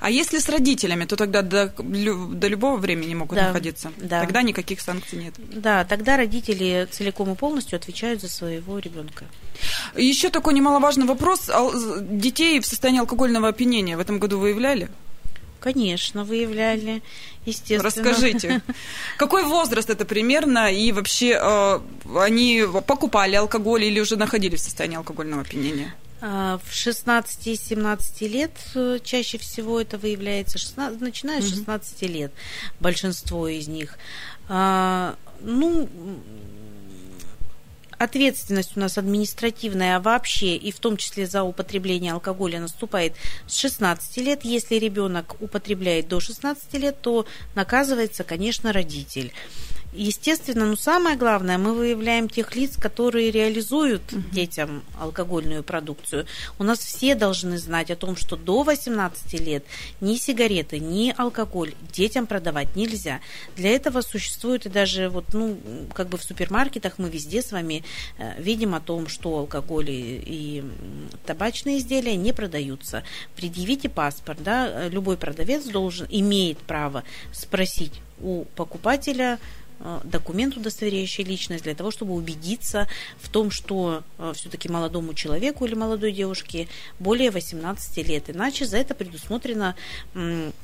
А 0.00 0.10
если 0.10 0.38
с 0.38 0.48
родителями, 0.48 1.04
то 1.06 1.16
тогда 1.16 1.42
до, 1.42 1.68
до 1.68 2.48
любого 2.48 2.76
времени 2.76 3.14
могут 3.14 3.36
да, 3.36 3.48
находиться? 3.48 3.92
Да. 3.96 4.20
Тогда 4.20 4.42
никаких 4.42 4.80
санкций 4.80 5.18
нет? 5.18 5.34
Да, 5.38 5.84
тогда 5.84 6.18
родители 6.18 6.86
целиком 6.90 7.32
и 7.32 7.34
полностью 7.34 7.76
отвечают 7.76 8.20
за 8.20 8.28
своего 8.28 8.78
ребенка. 8.78 9.24
Еще 9.96 10.28
такой 10.30 10.54
немаловажный 10.54 11.06
вопрос. 11.06 11.50
Детей 12.02 12.60
в 12.60 12.66
состоянии 12.66 13.00
алкогольного 13.00 13.48
опьянения 13.48 13.96
в 13.96 14.00
этом 14.00 14.18
году 14.18 14.38
выявляли? 14.38 14.90
Конечно, 15.60 16.24
выявляли, 16.24 17.02
естественно. 17.44 17.84
Расскажите, 17.84 18.62
какой 19.18 19.44
возраст 19.44 19.90
это 19.90 20.04
примерно, 20.04 20.72
и 20.72 20.90
вообще 20.92 21.38
э, 21.40 21.80
они 22.16 22.64
покупали 22.86 23.36
алкоголь 23.36 23.84
или 23.84 24.00
уже 24.00 24.16
находились 24.16 24.60
в 24.60 24.64
состоянии 24.64 24.96
алкогольного 24.96 25.42
опьянения? 25.42 25.94
А, 26.22 26.58
в 26.64 26.70
16-17 26.70 28.28
лет 28.28 28.52
э, 28.74 28.98
чаще 29.02 29.38
всего 29.38 29.80
это 29.80 29.96
выявляется, 29.96 30.58
16, 30.58 31.00
начиная 31.00 31.40
с 31.40 31.48
16 31.48 32.02
лет, 32.02 32.32
большинство 32.78 33.48
из 33.48 33.68
них. 33.68 33.98
А, 34.48 35.16
ну, 35.40 35.88
ответственность 38.00 38.76
у 38.76 38.80
нас 38.80 38.96
административная 38.96 40.00
вообще, 40.00 40.56
и 40.56 40.72
в 40.72 40.80
том 40.80 40.96
числе 40.96 41.26
за 41.26 41.42
употребление 41.42 42.12
алкоголя, 42.14 42.58
наступает 42.58 43.12
с 43.46 43.56
16 43.56 44.16
лет. 44.18 44.40
Если 44.42 44.76
ребенок 44.76 45.36
употребляет 45.40 46.08
до 46.08 46.18
16 46.18 46.72
лет, 46.74 47.00
то 47.02 47.26
наказывается, 47.54 48.24
конечно, 48.24 48.72
родитель. 48.72 49.32
Естественно, 49.92 50.66
но 50.66 50.76
самое 50.76 51.16
главное, 51.16 51.58
мы 51.58 51.74
выявляем 51.74 52.28
тех 52.28 52.54
лиц, 52.54 52.76
которые 52.76 53.32
реализуют 53.32 54.12
угу. 54.12 54.22
детям 54.30 54.84
алкогольную 54.98 55.64
продукцию. 55.64 56.26
У 56.60 56.64
нас 56.64 56.78
все 56.78 57.16
должны 57.16 57.58
знать 57.58 57.90
о 57.90 57.96
том, 57.96 58.14
что 58.14 58.36
до 58.36 58.62
18 58.62 59.40
лет 59.40 59.64
ни 60.00 60.14
сигареты, 60.14 60.78
ни 60.78 61.12
алкоголь 61.16 61.74
детям 61.92 62.28
продавать 62.28 62.76
нельзя. 62.76 63.20
Для 63.56 63.70
этого 63.70 64.00
существует 64.02 64.66
и 64.66 64.68
даже 64.68 65.08
вот, 65.08 65.34
ну, 65.34 65.58
как 65.92 66.08
бы 66.08 66.18
в 66.18 66.22
супермаркетах 66.22 66.98
мы 66.98 67.10
везде 67.10 67.42
с 67.42 67.50
вами 67.50 67.82
э, 68.18 68.40
видим 68.40 68.76
о 68.76 68.80
том, 68.80 69.08
что 69.08 69.38
алкоголь 69.38 69.90
и, 69.90 70.22
и 70.24 70.64
табачные 71.26 71.78
изделия 71.78 72.14
не 72.14 72.32
продаются. 72.32 73.02
Предъявите 73.34 73.88
паспорт, 73.88 74.40
да, 74.40 74.86
любой 74.86 75.16
продавец 75.16 75.64
должен, 75.64 76.06
имеет 76.10 76.58
право 76.58 77.02
спросить 77.32 78.00
у 78.20 78.44
покупателя, 78.54 79.34
э, 79.34 79.69
документ, 80.04 80.56
удостоверяющий 80.56 81.24
личность, 81.24 81.64
для 81.64 81.74
того, 81.74 81.90
чтобы 81.90 82.12
убедиться 82.14 82.86
в 83.18 83.28
том, 83.28 83.50
что 83.50 84.02
э, 84.18 84.32
все-таки 84.34 84.68
молодому 84.68 85.14
человеку 85.14 85.64
или 85.64 85.74
молодой 85.74 86.12
девушке 86.12 86.68
более 86.98 87.30
18 87.30 88.08
лет. 88.08 88.28
Иначе 88.28 88.66
за 88.66 88.78
это 88.78 88.94
предусмотрена 88.94 89.74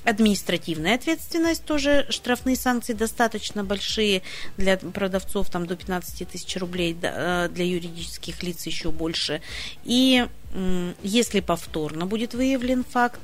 административная 0.04 0.96
ответственность, 0.96 1.64
тоже 1.64 2.06
штрафные 2.10 2.56
санкции 2.56 2.92
достаточно 2.92 3.64
большие 3.64 4.22
для 4.56 4.76
продавцов, 4.76 5.50
там 5.50 5.66
до 5.66 5.76
15 5.76 6.28
тысяч 6.28 6.56
рублей, 6.56 6.94
для 6.94 7.48
юридических 7.64 8.42
лиц 8.42 8.66
еще 8.66 8.90
больше. 8.90 9.40
И 9.84 10.26
если 11.02 11.40
повторно 11.40 12.06
будет 12.06 12.34
выявлен 12.34 12.84
факт 12.84 13.20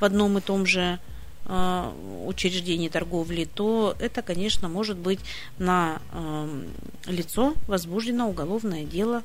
в 0.00 0.04
одном 0.04 0.38
и 0.38 0.40
том 0.40 0.66
же 0.66 0.98
Э, 0.98 1.13
учреждений 1.46 2.88
торговли, 2.88 3.44
то 3.44 3.94
это, 3.98 4.22
конечно, 4.22 4.68
может 4.68 4.96
быть 4.96 5.20
на 5.58 6.00
эм, 6.12 6.64
лицо 7.06 7.54
возбуждено 7.66 8.28
уголовное 8.28 8.84
дело. 8.84 9.22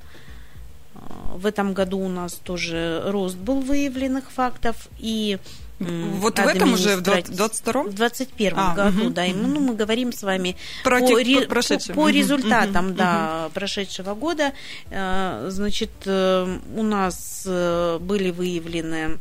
Э, 0.95 0.99
в 1.35 1.45
этом 1.45 1.73
году 1.73 1.99
у 1.99 2.09
нас 2.09 2.33
тоже 2.33 3.03
рост 3.05 3.37
был 3.37 3.61
выявленных 3.61 4.31
фактов 4.31 4.89
и 4.99 5.37
вот 5.79 6.37
в 6.37 6.45
этом 6.45 6.73
уже, 6.73 6.97
в 6.97 7.01
22-м? 7.03 7.87
В 7.87 7.93
21 7.93 8.53
а, 8.57 8.75
году, 8.75 9.05
угу, 9.05 9.09
да. 9.11 9.25
И, 9.25 9.31
ну, 9.31 9.47
мы 9.61 9.75
говорим 9.75 10.11
с 10.11 10.23
вами 10.23 10.57
Про 10.83 10.99
по, 10.99 11.17
ре, 11.17 11.47
по, 11.47 11.93
по 11.93 12.09
результатам 12.09 12.87
угу, 12.87 12.95
да, 12.95 13.45
угу. 13.45 13.53
прошедшего 13.53 14.13
года. 14.13 14.51
Э, 14.89 15.47
значит, 15.49 15.91
у 16.05 16.83
нас 16.83 17.43
были 17.45 18.31
выявлены 18.31 19.19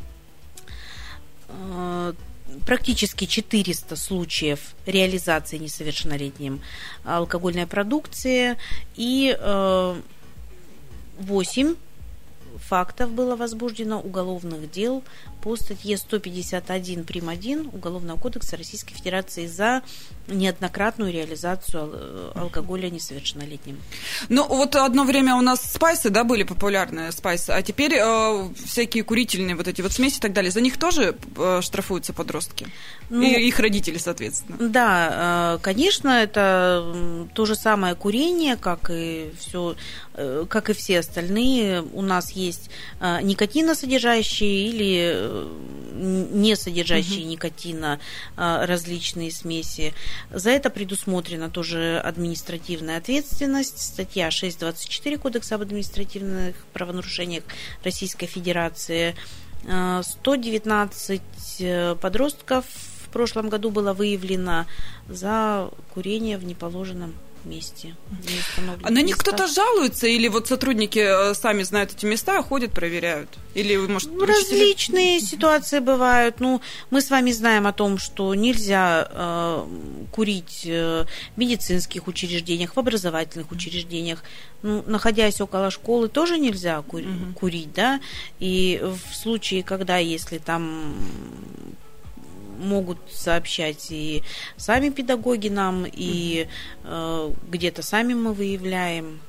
практически 2.67 3.27
400 3.27 3.97
случаев 3.97 4.75
реализации 4.87 5.59
несовершеннолетним 5.59 6.61
алкогольной 7.05 7.67
продукции 7.67 8.57
и 8.97 9.37
8 9.41 10.03
э, 11.69 11.75
фактов 12.59 13.13
было 13.13 13.37
возбуждено 13.37 14.01
уголовных 14.01 14.71
дел 14.71 15.03
по 15.43 15.57
статье 15.57 15.97
151 15.97 17.05
прим. 17.05 17.29
1 17.29 17.71
Уголовного 17.73 18.19
кодекса 18.19 18.57
Российской 18.57 18.95
Федерации 18.95 19.47
за 19.47 19.83
неоднократную 20.29 21.13
реализацию 21.13 21.91
э, 21.93 22.33
алкоголя 22.35 22.91
несовершеннолетним. 22.91 23.81
Ну, 24.29 24.47
вот 24.47 24.77
одно 24.77 25.05
время 25.05 25.35
у 25.37 25.41
нас 25.41 25.61
спайсы, 25.61 26.11
да, 26.11 26.25
были 26.25 26.43
популярные 26.43 27.13
спайсы, 27.13 27.51
а 27.51 27.63
теперь 27.63 27.95
э, 27.95 28.49
всякие 28.65 29.05
курительные 29.05 29.57
вот 29.57 29.69
эти 29.69 29.83
вот 29.83 29.93
смеси 29.93 30.19
и 30.19 30.21
так 30.21 30.33
далее, 30.33 30.51
за 30.51 30.61
них 30.61 30.79
тоже 30.79 31.17
э, 31.37 31.61
штрафуются 31.63 32.13
подростки? 32.13 32.69
Ну, 33.11 33.23
и 33.23 33.47
их 33.47 33.59
родители, 33.59 33.99
соответственно. 33.99 34.57
Да, 34.61 35.57
э, 35.57 35.59
конечно, 35.63 36.09
это 36.09 37.27
то 37.35 37.47
же 37.47 37.55
самое 37.55 37.95
курение, 37.95 38.57
как 38.57 38.91
и 38.91 39.31
все, 39.39 39.77
э, 40.15 40.45
как 40.49 40.71
и 40.71 40.75
все 40.75 41.01
остальные. 41.01 41.83
У 41.93 42.03
нас 42.03 42.33
есть 42.33 42.71
э, 43.01 43.21
никотиносодержащие 43.23 44.69
или 44.69 45.49
не 45.99 46.57
содержащие 46.57 47.23
угу. 47.23 47.31
никотина 47.31 48.01
а, 48.37 48.67
различные 48.67 49.31
смеси. 49.31 49.95
За 50.31 50.51
это 50.51 50.71
предусмотрена 50.71 51.51
тоже 51.51 51.99
административная 51.99 52.99
ответственность. 52.99 53.81
Статья 53.81 54.29
6.24 54.29 55.19
Кодекса 55.19 55.57
об 55.57 55.63
административных 55.63 56.57
правонарушениях 56.73 57.45
Российской 57.85 58.27
Федерации. 58.27 59.15
119 59.63 61.21
а, 61.21 61.65
э, 61.65 61.95
подростков 61.97 62.65
в 63.05 63.09
прошлом 63.11 63.49
году 63.49 63.71
было 63.71 63.93
выявлено 63.93 64.67
за 65.09 65.71
курение 65.95 66.39
в 66.39 66.45
неположенном 66.45 67.15
месте. 67.45 67.95
А 68.83 68.91
на 68.91 69.03
них 69.03 69.17
кто-то 69.19 69.47
жалуется 69.47 70.07
или 70.07 70.29
вот 70.29 70.49
сотрудники 70.49 70.99
э, 70.99 71.35
сами 71.35 71.63
знают 71.63 71.93
эти 71.93 72.07
места, 72.07 72.43
ходят, 72.43 72.73
проверяют? 72.73 73.29
Или, 73.55 73.77
может, 73.77 74.11
ну, 74.13 74.25
Различные 74.25 75.21
ситуации 75.33 75.81
бывают. 75.81 76.41
Ну, 76.41 76.61
мы 76.91 77.01
с 77.01 77.11
вами 77.11 77.33
знаем 77.33 77.67
о 77.67 77.73
том, 77.73 77.99
что 77.99 78.35
нельзя 78.35 79.09
э, 79.11 79.67
курить 80.13 80.63
э, 80.65 81.05
в 81.35 81.39
медицинских 81.39 82.07
учреждениях, 82.07 82.77
в 82.77 82.79
образовательных 82.79 83.51
учреждениях. 83.51 84.23
Ну, 84.63 84.83
находясь 84.87 85.41
около 85.41 85.71
школы, 85.71 86.09
тоже 86.09 86.39
нельзя 86.39 86.83
кури- 86.83 87.07
угу. 87.07 87.33
курить, 87.35 87.73
да. 87.73 88.01
И 88.39 88.81
в 88.83 89.15
случае, 89.15 89.63
когда 89.63 89.99
если 89.99 90.39
там 90.39 90.95
могут 92.59 92.99
сообщать 93.11 93.87
и 93.91 94.23
сами 94.57 94.91
педагоги 94.91 95.49
нам, 95.49 95.87
и 95.87 96.49
э, 96.85 97.31
где-то 97.49 97.83
сами 97.83 98.15
мы 98.15 98.33
выявляем. 98.33 99.21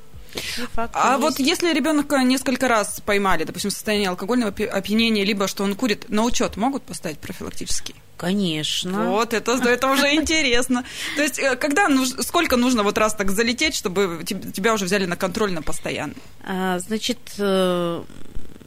А 0.76 1.12
есть. 1.12 1.22
вот 1.22 1.40
если 1.40 1.74
ребенка 1.74 2.18
несколько 2.24 2.68
раз 2.68 3.02
поймали, 3.06 3.44
допустим, 3.44 3.72
состояние 3.72 4.10
алкогольного 4.10 4.52
опьянения, 4.52 5.24
либо 5.24 5.48
что 5.48 5.64
он 5.64 5.76
курит, 5.76 6.10
на 6.10 6.24
учет 6.24 6.58
могут 6.58 6.84
поставить 6.84 7.20
профилактический? 7.20 7.96
Конечно. 8.18 9.12
Вот, 9.12 9.34
это, 9.34 9.54
это 9.54 9.88
уже 9.88 10.14
интересно. 10.14 10.84
То 11.16 11.24
есть, 11.24 11.40
э, 11.40 11.56
когда 11.56 11.88
сколько 12.06 12.58
нужно 12.58 12.84
вот 12.84 12.98
раз 12.98 13.16
так 13.16 13.32
залететь, 13.32 13.76
чтобы 13.76 14.24
тебя 14.26 14.74
уже 14.74 14.86
взяли 14.86 15.06
на 15.06 15.16
контроль 15.16 15.54
на 15.54 15.62
постоянно? 15.62 16.16
А, 16.44 16.80
значит, 16.80 17.20
э, 17.38 18.04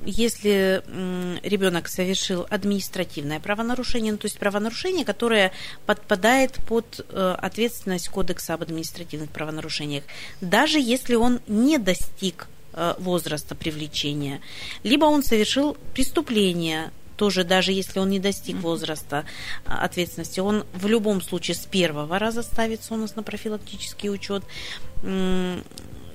если 0.05 0.83
ребенок 1.43 1.89
совершил 1.89 2.47
административное 2.51 3.41
правонарушение, 3.41 4.13
ну, 4.13 4.19
то 4.19 4.27
есть 4.27 4.39
правонарушение, 4.39 5.05
которое 5.05 5.53
подпадает 5.87 6.55
под 6.67 7.07
э, 7.09 7.37
ответственность 7.39 8.09
Кодекса 8.09 8.55
об 8.55 8.63
административных 8.63 9.31
правонарушениях, 9.31 10.05
даже 10.41 10.81
если 10.81 11.15
он 11.15 11.41
не 11.47 11.79
достиг 11.79 12.49
э, 12.73 12.95
возраста 12.99 13.55
привлечения, 13.55 14.41
либо 14.83 15.05
он 15.05 15.23
совершил 15.23 15.77
преступление, 15.95 16.91
тоже 17.17 17.45
даже 17.45 17.73
если 17.73 18.01
он 18.01 18.11
не 18.11 18.19
достиг 18.19 18.57
возраста 18.57 19.25
э, 19.65 19.71
ответственности, 19.73 20.41
он 20.41 20.65
в 20.73 20.87
любом 20.87 21.23
случае 21.23 21.55
с 21.55 21.65
первого 21.67 22.19
раза 22.19 22.43
ставится 22.43 22.95
у 22.95 22.97
нас 22.97 23.15
на 23.15 23.23
профилактический 23.23 24.11
учет 24.11 24.43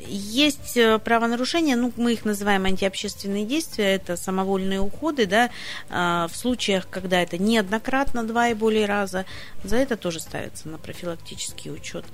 есть 0.09 0.77
э, 0.77 0.99
правонарушения, 0.99 1.75
ну, 1.75 1.91
мы 1.97 2.13
их 2.13 2.25
называем 2.25 2.65
антиобщественные 2.65 3.45
действия, 3.45 3.95
это 3.95 4.17
самовольные 4.17 4.79
уходы, 4.79 5.25
да, 5.25 5.49
а, 5.89 6.27
в 6.27 6.35
случаях, 6.35 6.87
когда 6.89 7.21
это 7.21 7.37
неоднократно, 7.37 8.23
два 8.23 8.49
и 8.49 8.53
более 8.53 8.85
раза, 8.85 9.25
за 9.63 9.77
это 9.77 9.97
тоже 9.97 10.19
ставится 10.19 10.69
на 10.69 10.77
профилактический 10.77 11.71
учет. 11.71 12.05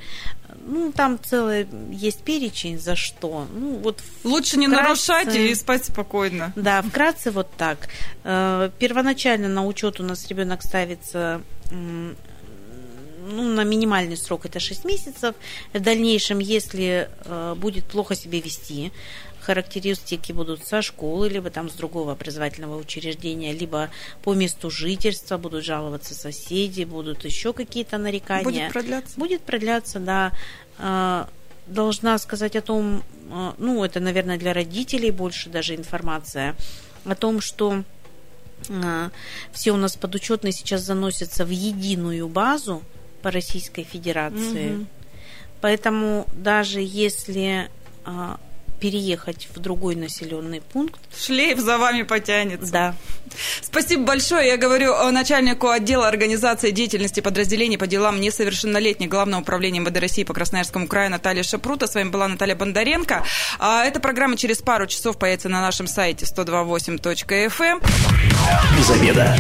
Ну, 0.66 0.92
там 0.92 1.20
целый 1.22 1.68
есть 1.92 2.24
перечень, 2.24 2.80
за 2.80 2.96
что. 2.96 3.48
Ну, 3.54 3.78
вот 3.78 4.02
Лучше 4.24 4.58
не 4.58 4.68
нарушать 4.68 5.36
и 5.36 5.54
спать 5.56 5.86
спокойно. 5.86 6.54
Да, 6.56 6.82
вкратце 6.82 7.32
вот 7.32 7.50
так. 7.58 7.90
Э, 8.24 8.70
первоначально 8.80 9.48
на 9.48 9.66
учет 9.66 10.00
у 10.00 10.04
нас 10.04 10.28
ребенок 10.28 10.64
ставится 10.64 11.42
ну, 13.24 13.44
на 13.44 13.64
минимальный 13.64 14.18
срок 14.18 14.46
это 14.46 14.60
6 14.60 14.86
месяцев. 14.86 15.36
В 15.74 15.80
дальнейшем, 15.80 16.40
если 16.40 17.10
э, 17.26 17.56
будет 17.58 17.86
плохо 17.86 18.16
себя 18.16 18.40
вести, 18.40 18.92
характеристики 19.42 20.32
будут 20.32 20.66
со 20.66 20.82
школы, 20.82 21.30
либо 21.30 21.50
там 21.50 21.70
с 21.70 21.74
другого 21.74 22.14
образовательного 22.14 22.78
учреждения, 22.78 23.54
либо 23.54 23.90
по 24.24 24.34
месту 24.34 24.70
жительства 24.70 25.38
будут 25.38 25.66
жаловаться 25.66 26.14
соседи, 26.14 26.84
будут 26.84 27.26
еще 27.26 27.54
какие-то 27.54 27.98
нарекания. 27.98 28.44
Будет 28.44 28.72
продляться? 28.72 29.20
Будет 29.20 29.42
продляться, 29.42 30.00
да. 30.00 30.32
Э, 30.78 31.26
должна 31.68 32.18
сказать 32.18 32.56
о 32.56 32.62
том, 32.62 33.04
э, 33.30 33.52
ну, 33.58 33.84
это, 33.84 34.00
наверное, 34.00 34.38
для 34.38 34.54
родителей 34.54 35.12
больше 35.12 35.50
даже 35.50 35.76
информация, 35.76 36.56
о 37.06 37.16
том, 37.16 37.42
что 37.42 37.84
все 39.52 39.74
у 39.74 39.76
нас 39.76 39.98
подучетные 39.98 40.54
сейчас 40.54 40.84
заносятся 40.84 41.44
в 41.44 41.50
единую 41.50 42.30
базу, 42.30 42.82
по 43.24 43.32
Российской 43.32 43.84
Федерации. 43.84 44.76
Угу. 44.76 44.86
Поэтому 45.62 46.28
даже 46.34 46.82
если 46.82 47.70
а, 48.06 48.38
переехать 48.84 49.48
в 49.56 49.60
другой 49.60 49.96
населенный 49.96 50.60
пункт. 50.60 51.00
Шлейф 51.18 51.58
за 51.58 51.78
вами 51.78 52.02
потянется. 52.02 52.70
Да. 52.70 52.96
Спасибо 53.62 54.04
большое. 54.04 54.50
Я 54.50 54.58
говорю 54.58 54.94
начальнику 55.12 55.70
отдела 55.70 56.06
организации 56.06 56.72
деятельности 56.72 57.22
подразделений 57.22 57.78
по 57.78 57.88
делам 57.88 58.20
несовершеннолетних 58.20 59.08
Главного 59.08 59.40
управления 59.40 59.80
МВД 59.80 60.00
России 60.00 60.26
по 60.26 60.34
Красноярскому 60.34 60.90
краю 60.90 61.12
Наталья 61.12 61.44
Шапрута. 61.44 61.88
С 61.88 61.96
вами 61.96 62.10
была 62.10 62.28
Наталья 62.28 62.56
Бондаренко. 62.56 63.24
А 63.58 63.86
эта 63.86 64.02
программа 64.02 64.36
через 64.36 64.62
пару 64.62 64.86
часов 64.86 65.18
появится 65.18 65.48
на 65.48 65.62
нашем 65.62 65.88
сайте 65.88 66.26
128.fm. 66.26 67.82
Без 68.78 68.90
обеда. 68.90 69.34